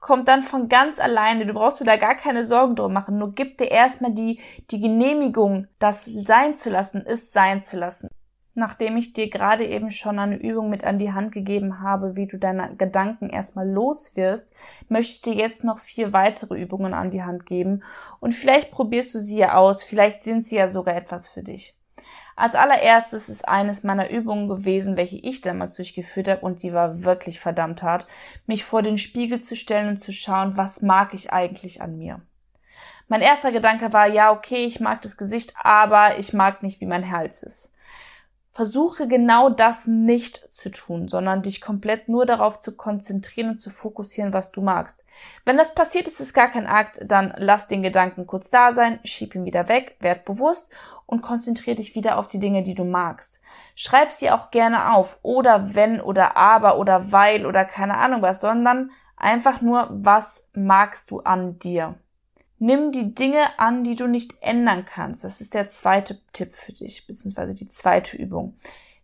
kommt 0.00 0.28
dann 0.28 0.42
von 0.42 0.68
ganz 0.68 0.98
alleine. 0.98 1.46
Du 1.46 1.54
brauchst 1.54 1.80
dir 1.80 1.84
da 1.84 1.96
gar 1.96 2.14
keine 2.14 2.44
Sorgen 2.44 2.76
drum 2.76 2.92
machen. 2.92 3.18
Nur 3.18 3.34
gib 3.34 3.58
dir 3.58 3.70
erstmal 3.70 4.12
die, 4.12 4.40
die 4.70 4.80
Genehmigung, 4.80 5.68
das 5.78 6.04
sein 6.04 6.54
zu 6.54 6.70
lassen, 6.70 7.02
ist 7.02 7.32
sein 7.32 7.62
zu 7.62 7.76
lassen 7.76 8.08
nachdem 8.56 8.96
ich 8.96 9.12
dir 9.12 9.28
gerade 9.28 9.66
eben 9.66 9.90
schon 9.90 10.18
eine 10.18 10.36
Übung 10.36 10.70
mit 10.70 10.84
an 10.84 10.98
die 10.98 11.12
Hand 11.12 11.32
gegeben 11.32 11.80
habe, 11.80 12.16
wie 12.16 12.26
du 12.26 12.38
deine 12.38 12.74
Gedanken 12.76 13.28
erstmal 13.28 13.68
los 13.68 14.16
wirst, 14.16 14.52
möchte 14.88 15.12
ich 15.12 15.22
dir 15.22 15.34
jetzt 15.34 15.64
noch 15.64 15.78
vier 15.78 16.12
weitere 16.12 16.60
Übungen 16.60 16.94
an 16.94 17.10
die 17.10 17.22
Hand 17.22 17.46
geben 17.46 17.82
und 18.20 18.34
vielleicht 18.34 18.70
probierst 18.70 19.14
du 19.14 19.18
sie 19.18 19.38
ja 19.38 19.54
aus, 19.54 19.82
vielleicht 19.82 20.22
sind 20.22 20.46
sie 20.46 20.56
ja 20.56 20.70
sogar 20.70 20.96
etwas 20.96 21.28
für 21.28 21.42
dich. 21.42 21.74
Als 22.34 22.54
allererstes 22.54 23.28
ist 23.28 23.48
eines 23.48 23.82
meiner 23.82 24.10
Übungen 24.10 24.48
gewesen, 24.48 24.96
welche 24.96 25.16
ich 25.16 25.40
damals 25.40 25.74
durchgeführt 25.74 26.28
habe 26.28 26.40
und 26.42 26.60
sie 26.60 26.74
war 26.74 27.02
wirklich 27.02 27.40
verdammt 27.40 27.82
hart, 27.82 28.06
mich 28.46 28.64
vor 28.64 28.82
den 28.82 28.98
Spiegel 28.98 29.40
zu 29.40 29.56
stellen 29.56 29.88
und 29.88 30.02
zu 30.02 30.12
schauen, 30.12 30.56
was 30.56 30.82
mag 30.82 31.14
ich 31.14 31.32
eigentlich 31.32 31.80
an 31.80 31.96
mir. 31.96 32.20
Mein 33.08 33.22
erster 33.22 33.52
Gedanke 33.52 33.92
war, 33.92 34.06
ja, 34.06 34.32
okay, 34.32 34.64
ich 34.64 34.80
mag 34.80 35.00
das 35.02 35.16
Gesicht, 35.16 35.54
aber 35.62 36.18
ich 36.18 36.32
mag 36.32 36.62
nicht, 36.62 36.80
wie 36.80 36.86
mein 36.86 37.10
Hals 37.10 37.42
ist. 37.42 37.72
Versuche 38.56 39.06
genau 39.06 39.50
das 39.50 39.86
nicht 39.86 40.50
zu 40.50 40.70
tun, 40.70 41.08
sondern 41.08 41.42
dich 41.42 41.60
komplett 41.60 42.08
nur 42.08 42.24
darauf 42.24 42.58
zu 42.58 42.74
konzentrieren 42.74 43.50
und 43.50 43.60
zu 43.60 43.68
fokussieren, 43.68 44.32
was 44.32 44.50
du 44.50 44.62
magst. 44.62 45.04
Wenn 45.44 45.58
das 45.58 45.74
passiert, 45.74 46.08
ist 46.08 46.20
es 46.20 46.32
gar 46.32 46.48
kein 46.48 46.66
Akt, 46.66 47.02
dann 47.04 47.34
lass 47.36 47.68
den 47.68 47.82
Gedanken 47.82 48.26
kurz 48.26 48.48
da 48.48 48.72
sein, 48.72 48.98
schieb 49.04 49.34
ihn 49.34 49.44
wieder 49.44 49.68
weg, 49.68 49.96
werd 50.00 50.24
bewusst 50.24 50.70
und 51.04 51.20
konzentriere 51.20 51.76
dich 51.76 51.94
wieder 51.94 52.16
auf 52.16 52.28
die 52.28 52.38
Dinge, 52.38 52.62
die 52.62 52.74
du 52.74 52.84
magst. 52.84 53.40
Schreib 53.74 54.10
sie 54.10 54.30
auch 54.30 54.50
gerne 54.50 54.94
auf 54.94 55.18
oder 55.20 55.74
wenn 55.74 56.00
oder 56.00 56.38
aber 56.38 56.78
oder 56.78 57.12
weil 57.12 57.44
oder 57.44 57.66
keine 57.66 57.98
Ahnung 57.98 58.22
was, 58.22 58.40
sondern 58.40 58.90
einfach 59.18 59.60
nur, 59.60 59.88
was 59.90 60.48
magst 60.54 61.10
du 61.10 61.20
an 61.20 61.58
dir? 61.58 61.96
Nimm 62.58 62.90
die 62.90 63.14
Dinge 63.14 63.58
an, 63.58 63.84
die 63.84 63.96
du 63.96 64.06
nicht 64.06 64.34
ändern 64.40 64.86
kannst. 64.86 65.24
Das 65.24 65.40
ist 65.40 65.54
der 65.54 65.68
zweite 65.68 66.18
Tipp 66.32 66.54
für 66.54 66.72
dich, 66.72 67.06
beziehungsweise 67.06 67.54
die 67.54 67.68
zweite 67.68 68.16
Übung. 68.16 68.54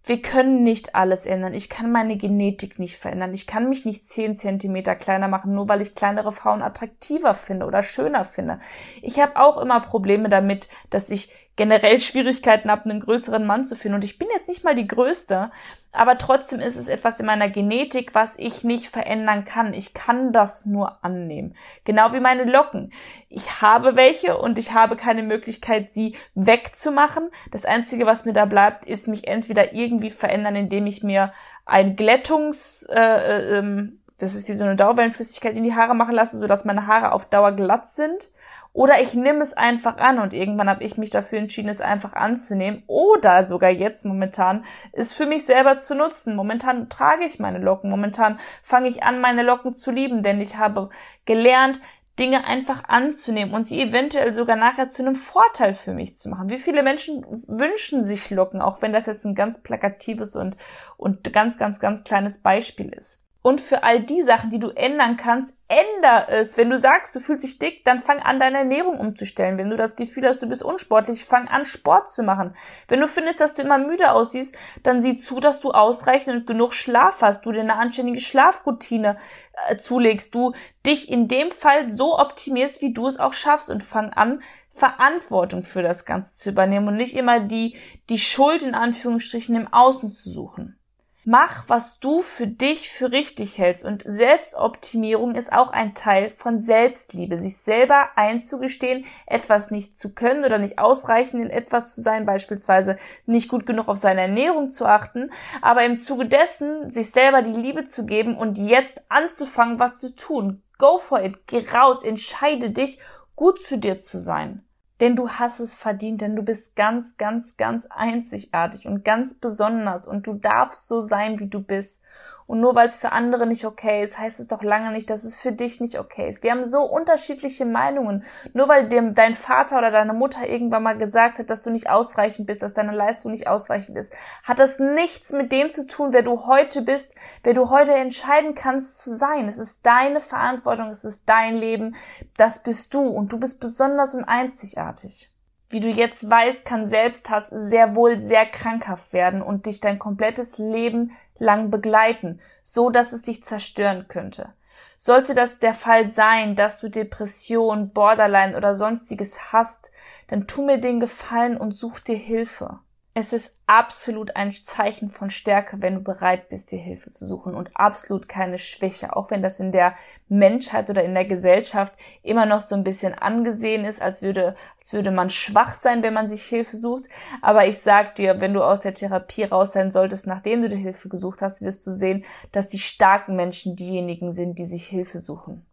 Wir 0.05 0.21
können 0.21 0.65
nicht 0.65 0.97
alles 0.97 1.27
ändern. 1.27 1.55
Ich 1.55 1.69
kann 1.69 1.93
meine 1.93 2.17
Genetik 2.17 2.81
nicht 2.81 2.97
verändern. 2.97 3.35
Ich 3.35 3.47
kann 3.47 3.69
mich 3.69 3.85
nicht 3.85 4.05
zehn 4.05 4.35
Zentimeter 4.37 4.97
kleiner 4.97 5.29
machen, 5.29 5.55
nur 5.55 5.69
weil 5.69 5.81
ich 5.81 5.95
kleinere 5.95 6.33
Frauen 6.33 6.63
attraktiver 6.63 7.35
finde 7.35 7.67
oder 7.67 7.85
schöner 7.85 8.25
finde. 8.25 8.59
Ich 9.01 9.21
habe 9.21 9.37
auch 9.37 9.59
immer 9.59 9.79
Probleme 9.81 10.29
damit, 10.29 10.69
dass 10.91 11.09
ich 11.11 11.33
generell 11.57 12.01
Schwierigkeiten 12.01 12.71
habe, 12.71 12.89
einen 12.89 13.01
größeren 13.01 13.45
Mann 13.45 13.67
zu 13.67 13.77
finden. 13.77 13.97
Und 13.97 14.05
ich 14.05 14.19
bin 14.19 14.29
jetzt 14.33 14.49
nicht 14.49 14.65
mal 14.65 14.75
die 14.75 14.87
Größte, 14.87 15.51
aber 15.93 16.17
trotzdem 16.17 16.61
ist 16.61 16.77
es 16.77 16.89
etwas 16.89 17.21
in 17.21 17.27
meiner 17.27 17.51
Genetik, 17.51 18.15
was 18.15 18.39
ich 18.39 18.65
nicht 18.65 18.89
verändern 18.89 19.45
kann. 19.45 19.75
Ich 19.75 19.93
kann 19.93 20.33
das 20.33 20.65
nur 20.65 21.05
annehmen. 21.05 21.55
Genau 21.85 22.15
wie 22.15 22.21
meine 22.21 22.45
Locken. 22.45 22.93
Ich 23.29 23.61
habe 23.61 23.97
welche 23.97 24.39
und 24.39 24.59
ich 24.59 24.73
habe 24.73 24.97
keine 24.97 25.23
Möglichkeit, 25.23 25.93
sie 25.93 26.17
wegzumachen. 26.35 27.29
Das 27.51 27.67
Einzige, 27.67 28.07
was 28.07 28.25
mir 28.25 28.33
da 28.33 28.47
bleibt, 28.47 28.87
ist 28.87 29.07
mich 29.07 29.29
entweder 29.29 29.75
irgendwie 29.75 30.11
verändern, 30.11 30.57
indem 30.57 30.87
ich 30.87 31.03
mir 31.03 31.35
ein 31.67 31.97
Glättungs, 31.97 32.87
äh, 32.91 32.99
äh, 32.99 33.59
ähm, 33.59 34.01
das 34.17 34.35
ist 34.35 34.49
wie 34.49 34.53
so 34.53 34.65
eine 34.65 34.77
Dauerwellenflüssigkeit 34.77 35.57
in 35.57 35.65
die 35.65 35.75
Haare 35.75 35.95
machen 35.95 36.15
lasse, 36.15 36.39
sodass 36.39 36.65
meine 36.65 36.87
Haare 36.87 37.13
auf 37.13 37.27
Dauer 37.27 37.53
glatt 37.53 37.89
sind 37.89 38.31
oder 38.75 39.03
ich 39.03 39.13
nehme 39.13 39.43
es 39.43 39.53
einfach 39.53 39.99
an 39.99 40.19
und 40.19 40.33
irgendwann 40.33 40.71
habe 40.71 40.83
ich 40.83 40.97
mich 40.97 41.11
dafür 41.11 41.39
entschieden, 41.39 41.69
es 41.69 41.83
einfach 41.83 42.15
anzunehmen. 42.15 42.83
Oder 42.87 43.45
sogar 43.45 43.69
jetzt 43.69 44.07
momentan 44.07 44.65
es 44.93 45.13
für 45.13 45.27
mich 45.27 45.45
selber 45.45 45.79
zu 45.79 45.95
nutzen. 45.95 46.35
Momentan 46.35 46.89
trage 46.89 47.27
ich 47.27 47.39
meine 47.39 47.59
Locken. 47.59 47.91
Momentan 47.91 48.41
fange 48.63 48.89
ich 48.89 49.03
an, 49.03 49.21
meine 49.21 49.43
Locken 49.43 49.75
zu 49.75 49.91
lieben, 49.91 50.23
denn 50.23 50.41
ich 50.41 50.57
habe 50.57 50.89
gelernt, 51.27 51.83
Dinge 52.19 52.45
einfach 52.45 52.85
anzunehmen 52.89 53.55
und 53.55 53.67
sie 53.67 53.81
eventuell 53.81 54.35
sogar 54.35 54.57
nachher 54.57 54.89
zu 54.89 55.03
einem 55.03 55.17
Vorteil 55.17 55.75
für 55.75 55.93
mich 55.93 56.17
zu 56.17 56.29
machen. 56.29 56.51
Wie 56.51 56.59
viele 56.59 56.83
Menschen 56.83 57.25
wünschen 57.49 58.03
sich 58.03 58.31
Locken, 58.31 58.61
auch 58.61 58.83
wenn 58.83 58.93
das 58.93 59.07
jetzt 59.07 59.25
ein 59.25 59.35
ganz 59.35 59.63
plakatives 59.63 60.37
und, 60.37 60.57
und 60.97 61.33
ganz, 61.33 61.59
ganz, 61.59 61.79
ganz 61.79 62.05
kleines 62.05 62.39
Beispiel 62.39 62.91
ist. 62.91 63.22
Und 63.43 63.61
für 63.61 63.83
all 63.83 64.01
die 64.01 64.23
Sachen, 64.23 64.51
die 64.51 64.61
du 64.61 64.71
ändern 64.71 65.17
kannst, 65.17 65.59
änder 65.67 66.29
es. 66.29 66.57
Wenn 66.57 66.71
du 66.71 66.79
sagst, 66.79 67.15
du 67.17 67.19
fühlst 67.19 67.43
dich 67.43 67.59
dick, 67.59 67.85
dann 67.85 68.01
fang 68.01 68.21
an, 68.21 68.39
deine 68.39 68.59
Ernährung 68.59 69.01
umzustellen. 69.01 69.59
Wenn 69.59 69.69
du 69.69 69.77
das 69.77 69.97
Gefühl 69.97 70.29
hast, 70.29 70.41
du 70.43 70.49
bist 70.49 70.63
unsportlich, 70.63 71.25
fang 71.25 71.49
an, 71.49 71.65
Sport 71.65 72.13
zu 72.13 72.23
machen. 72.23 72.55
Wenn 72.87 73.01
du 73.01 73.09
findest, 73.09 73.41
dass 73.41 73.55
du 73.55 73.63
immer 73.63 73.79
müde 73.79 74.13
aussiehst, 74.13 74.55
dann 74.85 75.03
sieh 75.03 75.17
zu, 75.17 75.41
dass 75.41 75.61
du 75.61 75.73
ausreichend 75.73 76.37
und 76.37 76.47
genug 76.47 76.73
Schlaf 76.73 77.21
hast, 77.21 77.45
du 77.45 77.51
dir 77.51 77.63
eine 77.63 77.77
anständige 77.77 78.21
Schlafroutine 78.21 79.19
äh, 79.67 79.77
zulegst, 79.77 80.33
du 80.37 80.53
dich 80.87 81.11
in 81.11 81.27
dem 81.27 81.51
Fall 81.51 81.93
so 81.93 82.21
optimierst, 82.21 82.81
wie 82.81 82.93
du 82.93 83.09
es 83.09 83.19
auch 83.19 83.33
schaffst 83.33 83.71
und 83.71 83.83
fang 83.83 84.11
an, 84.11 84.41
Verantwortung 84.75 85.65
für 85.65 85.83
das 85.83 86.05
Ganze 86.05 86.37
zu 86.37 86.51
übernehmen 86.51 86.89
und 86.89 86.97
nicht 86.97 87.15
immer 87.15 87.41
die, 87.41 87.77
die 88.09 88.19
Schuld 88.19 88.63
in 88.63 88.75
Anführungsstrichen 88.75 89.55
im 89.57 89.73
Außen 89.73 90.09
zu 90.09 90.31
suchen. 90.31 90.79
Mach, 91.25 91.69
was 91.69 92.01
du 92.01 92.21
für 92.21 92.49
dich 92.49 92.91
für 92.91 93.13
richtig 93.13 93.57
hältst. 93.57 93.85
Und 93.85 94.03
Selbstoptimierung 94.05 95.37
ist 95.37 95.53
auch 95.53 95.71
ein 95.71 95.95
Teil 95.95 96.31
von 96.31 96.59
Selbstliebe. 96.59 97.39
Sich 97.39 97.59
selber 97.59 98.09
einzugestehen, 98.17 99.05
etwas 99.27 99.71
nicht 99.71 99.97
zu 99.97 100.15
können 100.15 100.45
oder 100.45 100.59
nicht 100.59 100.81
ausreichend 100.81 101.45
in 101.45 101.51
etwas 101.51 101.95
zu 101.95 102.03
sein, 102.03 102.27
beispielsweise 102.27 102.99
nicht 103.25 103.49
gut 103.49 103.67
genug 103.67 103.87
auf 103.87 103.99
seine 103.99 104.23
Ernährung 104.23 104.73
zu 104.73 104.85
achten, 104.85 105.31
aber 105.61 105.85
im 105.85 106.01
Zuge 106.01 106.27
dessen 106.27 106.91
sich 106.91 107.13
selber 107.13 107.43
die 107.43 107.53
Liebe 107.53 107.85
zu 107.85 108.05
geben 108.05 108.37
und 108.37 108.59
jetzt 108.59 109.01
anzufangen, 109.09 109.79
was 109.79 109.99
zu 109.99 110.17
tun. 110.17 110.65
Go 110.79 110.99
for 110.99 111.23
it. 111.23 111.47
Geh 111.47 111.65
raus. 111.73 112.03
Entscheide 112.03 112.71
dich, 112.71 112.99
gut 113.37 113.63
zu 113.63 113.79
dir 113.79 114.01
zu 114.01 114.19
sein 114.19 114.65
denn 115.03 115.17
du 115.17 115.31
hast 115.31 115.59
es 115.59 115.75
verdient, 115.75 116.21
denn 116.21 116.37
du 116.37 116.43
bist 116.43 116.77
ganz, 116.77 117.17
ganz, 117.17 117.57
ganz 117.57 117.87
einzigartig 117.91 118.87
und 118.87 119.05
ganz 119.05 119.35
besonders 119.35 120.07
und 120.07 120.29
du 120.29 120.35
darfst 120.35 120.87
so 120.87 121.01
sein, 121.01 121.41
wie 121.41 121.49
du 121.49 121.61
bist. 121.61 122.05
Und 122.53 122.61
nur 122.61 122.75
weil 122.75 122.87
es 122.87 122.97
für 122.97 123.13
andere 123.13 123.47
nicht 123.47 123.65
okay 123.65 124.03
ist, 124.03 124.19
heißt 124.19 124.39
es 124.39 124.47
doch 124.47 124.63
lange 124.63 124.93
nicht, 124.93 125.09
dass 125.09 125.25
es 125.25 125.35
für 125.35 125.53
dich 125.53 125.81
nicht 125.81 125.99
okay 125.99 126.29
ist. 126.29 126.43
Wir 126.43 126.51
haben 126.51 126.67
so 126.67 126.83
unterschiedliche 126.83 127.65
Meinungen. 127.65 128.25
Nur 128.53 128.69
weil 128.69 128.91
dem 128.91 129.15
dein 129.15 129.35
Vater 129.35 129.79
oder 129.79 129.91
deine 129.91 130.13
Mutter 130.13 130.47
irgendwann 130.47 130.83
mal 130.83 130.99
gesagt 130.99 131.39
hat, 131.39 131.49
dass 131.49 131.63
du 131.63 131.71
nicht 131.71 131.89
ausreichend 131.89 132.47
bist, 132.47 132.63
dass 132.63 132.75
deine 132.75 132.93
Leistung 132.93 133.33
nicht 133.33 133.47
ausreichend 133.49 133.97
ist, 133.97 134.15
hat 134.43 134.59
das 134.59 134.79
nichts 134.79 135.33
mit 135.33 135.51
dem 135.51 135.71
zu 135.71 135.87
tun, 135.87 136.13
wer 136.13 136.21
du 136.21 136.45
heute 136.45 136.83
bist, 136.83 137.15
wer 137.43 137.55
du 137.55 137.71
heute 137.71 137.95
entscheiden 137.95 138.55
kannst 138.55 138.99
zu 138.99 139.17
sein. 139.17 139.49
Es 139.49 139.57
ist 139.57 139.87
deine 139.87 140.21
Verantwortung, 140.21 140.91
es 140.91 141.05
ist 141.05 141.27
dein 141.31 141.57
Leben, 141.57 141.97
das 142.37 142.63
bist 142.63 142.93
du 142.93 143.01
und 143.01 143.33
du 143.33 143.41
bist 143.41 143.61
besonders 143.61 144.15
und 144.15 144.25
einzigartig. 144.25 145.33
Wie 145.71 145.81
du 145.81 145.89
jetzt 145.89 146.29
weißt, 146.29 146.67
kann 146.67 146.87
Selbsthass 146.87 147.49
sehr 147.49 147.97
wohl 147.97 148.21
sehr 148.21 148.45
krankhaft 148.45 149.15
werden 149.15 149.41
und 149.41 149.65
dich 149.65 149.81
dein 149.81 149.99
komplettes 149.99 150.59
Leben 150.59 151.13
lang 151.43 151.71
begleiten, 151.71 152.41
so 152.63 152.89
dass 152.89 153.13
es 153.13 153.23
dich 153.23 153.45
zerstören 153.45 154.07
könnte. 154.09 154.55
Sollte 154.97 155.35
das 155.35 155.59
der 155.59 155.75
Fall 155.75 156.13
sein, 156.13 156.55
dass 156.55 156.81
du 156.81 156.89
Depression, 156.89 157.91
Borderline 157.91 158.57
oder 158.57 158.75
sonstiges 158.75 159.53
hast, 159.53 159.91
dann 160.29 160.47
tu 160.47 160.65
mir 160.65 160.79
den 160.79 161.01
Gefallen 161.01 161.57
und 161.57 161.73
such 161.73 162.01
dir 162.01 162.17
Hilfe. 162.17 162.79
Es 163.15 163.35
ist 163.35 163.61
absolut 163.67 164.37
ein 164.37 164.53
Zeichen 164.53 165.11
von 165.11 165.29
Stärke, 165.29 165.83
wenn 165.83 165.97
du 165.97 166.01
bereit 166.01 166.49
bist, 166.49 166.73
dir 166.73 166.79
Hilfe 166.79 167.11
zu 167.11 167.27
suchen 167.27 167.55
und 167.55 167.71
absolut 167.75 168.27
keine 168.27 168.57
Schwäche, 168.57 169.15
auch 169.15 169.31
wenn 169.31 169.43
das 169.43 169.61
in 169.61 169.71
der 169.71 169.95
Menschheit 170.29 170.89
oder 170.89 171.05
in 171.05 171.13
der 171.13 171.27
Gesellschaft 171.27 171.93
immer 172.23 172.47
noch 172.47 172.63
so 172.63 172.75
ein 172.75 172.85
bisschen 172.85 173.13
angesehen 173.13 173.85
ist, 173.85 174.01
als 174.01 174.23
würde, 174.23 174.57
als 174.81 174.95
würde 174.95 175.11
man 175.11 175.29
schwach 175.29 175.75
sein, 175.75 176.03
wenn 176.03 176.15
man 176.15 176.27
sich 176.27 176.45
Hilfe 176.45 176.79
sucht. 176.79 177.11
Aber 177.43 177.67
ich 177.67 177.81
sag 177.81 178.15
dir, 178.15 178.41
wenn 178.41 178.55
du 178.55 178.63
aus 178.63 178.81
der 178.81 178.95
Therapie 178.95 179.45
raus 179.45 179.73
sein 179.73 179.93
solltest, 179.93 180.27
nachdem 180.27 180.63
du 180.63 180.71
dir 180.71 180.79
Hilfe 180.79 181.11
gesucht 181.11 181.43
hast, 181.43 181.61
wirst 181.61 181.87
du 181.87 181.91
sehen, 181.91 182.25
dass 182.51 182.69
die 182.69 182.79
starken 182.79 183.37
Menschen 183.37 183.77
diejenigen 183.77 184.33
sind, 184.33 184.59
die 184.59 184.65
sich 184.65 184.87
Hilfe 184.87 185.19
suchen. 185.19 185.67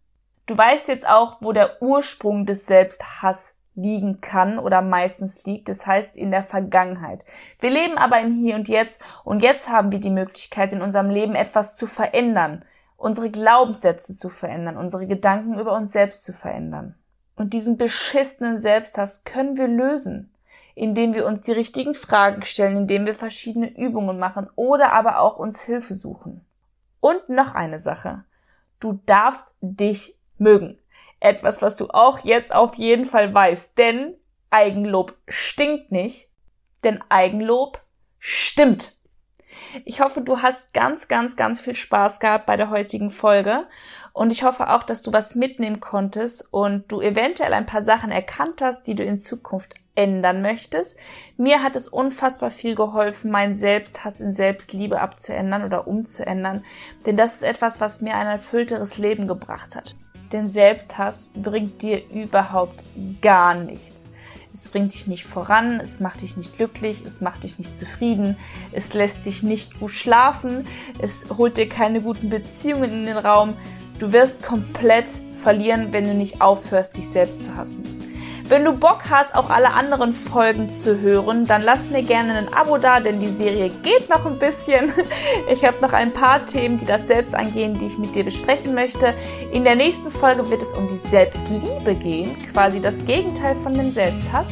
Du 0.45 0.58
weißt 0.58 0.89
jetzt 0.89 1.08
auch, 1.08 1.38
wo 1.39 1.54
der 1.54 1.82
Ursprung 1.82 2.45
des 2.45 2.65
Selbsthass 2.65 3.59
liegen 3.82 4.22
kann 4.22 4.60
oder 4.60 4.82
meistens 4.82 5.46
liegt. 5.46 5.70
Das 5.70 5.86
heißt 5.88 6.15
in 6.15 6.32
der 6.32 6.44
Vergangenheit. 6.44 7.26
Wir 7.60 7.70
leben 7.70 7.98
aber 7.98 8.20
im 8.20 8.36
Hier 8.36 8.56
und 8.56 8.68
Jetzt 8.68 9.02
und 9.24 9.42
jetzt 9.42 9.70
haben 9.70 9.92
wir 9.92 10.00
die 10.00 10.10
Möglichkeit, 10.10 10.74
in 10.74 10.82
unserem 10.82 11.10
Leben 11.10 11.36
etwas 11.36 11.76
zu 11.76 11.88
verändern, 11.88 12.63
unsere 12.98 13.30
Glaubenssätze 13.30 14.15
zu 14.15 14.30
verändern, 14.30 14.78
unsere 14.78 15.08
Gedanken 15.08 15.58
über 15.58 15.74
uns 15.74 15.92
selbst 15.92 16.24
zu 16.24 16.34
verändern. 16.34 16.96
Und 17.36 17.54
diesen 17.54 17.78
beschissenen 17.78 18.58
Selbsthass 18.58 19.24
können 19.24 19.56
wir 19.56 19.68
lösen, 19.68 20.34
indem 20.76 21.13
wir 21.13 21.26
uns 21.26 21.42
die 21.42 21.54
richtigen 21.54 21.96
Fragen 21.96 22.44
stellen, 22.44 22.78
indem 22.78 23.06
wir 23.06 23.15
verschiedene 23.15 23.76
Übungen 23.78 24.20
machen 24.20 24.50
oder 24.56 24.92
aber 24.92 25.20
auch 25.20 25.38
uns 25.38 25.62
Hilfe 25.63 25.94
suchen. 25.94 26.46
Und 27.00 27.30
noch 27.30 27.56
eine 27.56 27.80
Sache. 27.80 28.26
Du 28.80 29.00
darfst 29.06 29.48
dich 29.62 30.18
mögen. 30.38 30.78
Etwas, 31.19 31.62
was 31.62 31.75
du 31.75 31.89
auch 31.89 32.19
jetzt 32.19 32.53
auf 32.53 32.75
jeden 32.75 33.05
Fall 33.05 33.34
weißt. 33.34 33.77
Denn 33.77 34.15
Eigenlob 34.49 35.15
stinkt 35.27 35.91
nicht, 35.91 36.29
denn 36.84 37.03
Eigenlob 37.10 37.82
stimmt. 38.19 38.99
Ich 39.86 40.01
hoffe, 40.01 40.21
du 40.21 40.41
hast 40.41 40.73
ganz, 40.73 41.08
ganz, 41.08 41.36
ganz 41.36 41.60
viel 41.62 41.75
Spaß 41.75 42.19
gehabt 42.19 42.45
bei 42.45 42.55
der 42.55 42.69
heutigen 42.69 43.10
Folge. 43.10 43.67
Und 44.13 44.32
ich 44.32 44.43
hoffe 44.43 44.69
auch, 44.69 44.84
dass 44.84 45.01
du 45.01 45.13
was 45.13 45.36
mitnehmen 45.36 45.79
konntest 45.79 46.51
und 46.53 46.91
du 46.91 47.01
eventuell 47.01 47.53
ein 47.53 47.65
paar 47.65 47.84
Sachen 47.84 48.12
erkannt 48.12 48.62
hast, 48.62 48.84
die 48.84 48.95
du 48.95 49.03
in 49.03 49.19
Zukunft 49.19 49.75
ändern 49.95 50.41
möchtest. 50.41 50.97
Mir 51.38 51.62
hat 51.62 51.75
es 51.75 51.88
unfassbar 51.88 52.51
viel 52.51 52.75
geholfen, 52.75 53.32
meinen 53.32 53.55
Selbsthass 53.55 54.21
in 54.21 54.32
Selbstliebe 54.32 55.01
abzuändern 55.01 55.65
oder 55.65 55.88
umzuändern. 55.88 56.63
Denn 57.05 57.17
das 57.17 57.36
ist 57.36 57.43
etwas, 57.43 57.82
was 57.82 58.01
mir 58.01 58.15
ein 58.15 58.27
erfüllteres 58.27 58.97
Leben 58.97 59.27
gebracht 59.27 59.75
hat. 59.75 59.95
Denn 60.32 60.50
Selbsthass 60.50 61.32
bringt 61.34 61.82
dir 61.82 62.08
überhaupt 62.10 62.84
gar 63.22 63.56
nichts. 63.56 64.12
Es 64.54 64.70
bringt 64.70 64.94
dich 64.94 65.08
nicht 65.08 65.26
voran, 65.26 65.80
es 65.80 66.00
macht 66.00 66.22
dich 66.22 66.36
nicht 66.36 66.58
glücklich, 66.58 67.04
es 67.06 67.22
macht 67.22 67.44
dich 67.44 67.60
nicht 67.60 67.78
zufrieden, 67.78 68.36
es 68.72 68.94
lässt 68.94 69.26
dich 69.26 69.44
nicht 69.44 69.80
gut 69.80 69.92
schlafen, 69.92 70.68
es 71.00 71.28
holt 71.38 71.58
dir 71.58 71.70
keine 71.70 72.02
guten 72.02 72.30
Beziehungen 72.30 72.92
in 72.92 73.06
den 73.06 73.18
Raum. 73.18 73.56
Du 74.00 74.12
wirst 74.12 74.44
komplett 74.44 75.06
verlieren, 75.32 75.94
wenn 75.94 76.06
du 76.06 76.13
nicht 76.13 76.42
aufhörst, 76.42 76.98
dich 76.98 77.08
selbst 77.10 77.44
zu 77.44 77.56
hassen. 77.56 77.99
Wenn 78.50 78.66
du 78.66 78.74
Bock 78.74 79.04
hast, 79.12 79.36
auch 79.36 79.52
alle 79.52 79.76
anderen 79.76 80.12
Folgen 80.12 80.72
zu 80.72 81.00
hören, 81.00 81.46
dann 81.46 81.62
lass 81.62 81.92
mir 81.92 82.02
gerne 82.02 82.36
ein 82.36 82.52
Abo 82.52 82.80
da, 82.80 83.00
denn 83.00 83.20
die 83.20 83.28
Serie 83.28 83.70
geht 83.84 84.10
noch 84.10 84.26
ein 84.26 84.40
bisschen. 84.40 84.92
Ich 85.52 85.64
habe 85.64 85.78
noch 85.82 85.94
ein 85.94 86.14
paar 86.14 86.46
Themen, 86.46 86.80
die 86.80 86.86
das 86.86 87.08
selbst 87.08 87.36
angehen, 87.36 87.74
die 87.74 87.88
ich 87.88 87.98
mit 87.98 88.16
dir 88.16 88.24
besprechen 88.24 88.74
möchte. 88.74 89.14
In 89.52 89.64
der 89.64 89.76
nächsten 89.76 90.12
Folge 90.12 90.50
wird 90.50 90.62
es 90.62 90.74
um 90.74 90.88
die 90.88 91.10
Selbstliebe 91.10 91.94
gehen, 91.96 92.36
quasi 92.54 92.80
das 92.80 93.06
Gegenteil 93.06 93.56
von 93.62 93.74
dem 93.74 93.92
Selbsthass. 93.92 94.48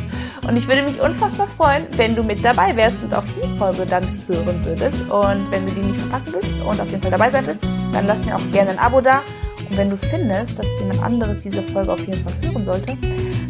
Und 0.48 0.58
ich 0.58 0.68
würde 0.68 0.84
mich 0.84 1.02
unfassbar 1.02 1.48
freuen, 1.48 1.88
wenn 1.98 2.16
du 2.16 2.22
mit 2.24 2.44
dabei 2.46 2.76
wärst 2.76 3.04
und 3.04 3.16
auch 3.16 3.24
die 3.24 3.58
Folge 3.58 3.86
dann 3.86 4.04
hören 4.28 4.64
würdest. 4.64 5.10
Und 5.10 5.52
wenn 5.52 5.66
du 5.66 5.72
die 5.74 5.88
nicht 5.88 6.00
verpassen 6.00 6.34
willst 6.34 6.62
und 6.62 6.80
auf 6.82 6.90
jeden 6.90 7.02
Fall 7.02 7.12
dabei 7.12 7.32
sein 7.32 7.48
willst, 7.48 7.64
dann 7.94 8.06
lass 8.06 8.26
mir 8.26 8.36
auch 8.36 8.52
gerne 8.52 8.72
ein 8.72 8.80
Abo 8.80 9.02
da. 9.02 9.22
Und 9.70 9.78
wenn 9.78 9.90
du 9.90 9.98
findest, 9.98 10.58
dass 10.58 10.68
jemand 10.80 11.02
anderes 11.04 11.42
diese 11.44 11.64
Folge 11.64 11.92
auf 11.92 12.00
jeden 12.00 12.24
Fall 12.24 12.34
hören 12.44 12.64
sollte, 12.64 12.98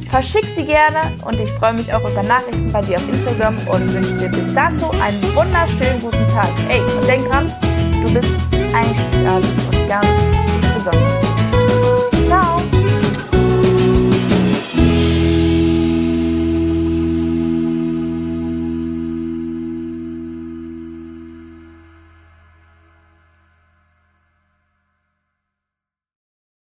verschick 0.10 0.46
sie 0.56 0.66
gerne 0.66 1.00
und 1.26 1.40
ich 1.40 1.50
freue 1.54 1.74
mich 1.74 1.94
auch 1.94 2.02
über 2.10 2.24
Nachrichten 2.24 2.72
bei 2.72 2.82
dir 2.82 2.98
auf 2.98 3.08
Instagram 3.10 3.56
und 3.68 3.94
wünsche 3.94 4.16
dir 4.16 4.30
bis 4.30 4.54
dato 4.54 4.92
einen 5.02 5.22
wunderschönen 5.36 6.02
guten 6.02 6.28
Tag. 6.34 6.50
Ey, 6.70 6.82
und 6.82 7.08
denk 7.08 7.28
dran, 7.30 7.52
du 8.04 8.14
bist 8.14 8.30
einzigartig 8.74 9.50
und 9.72 9.88
ganz 9.88 10.08
besonders. 10.74 11.27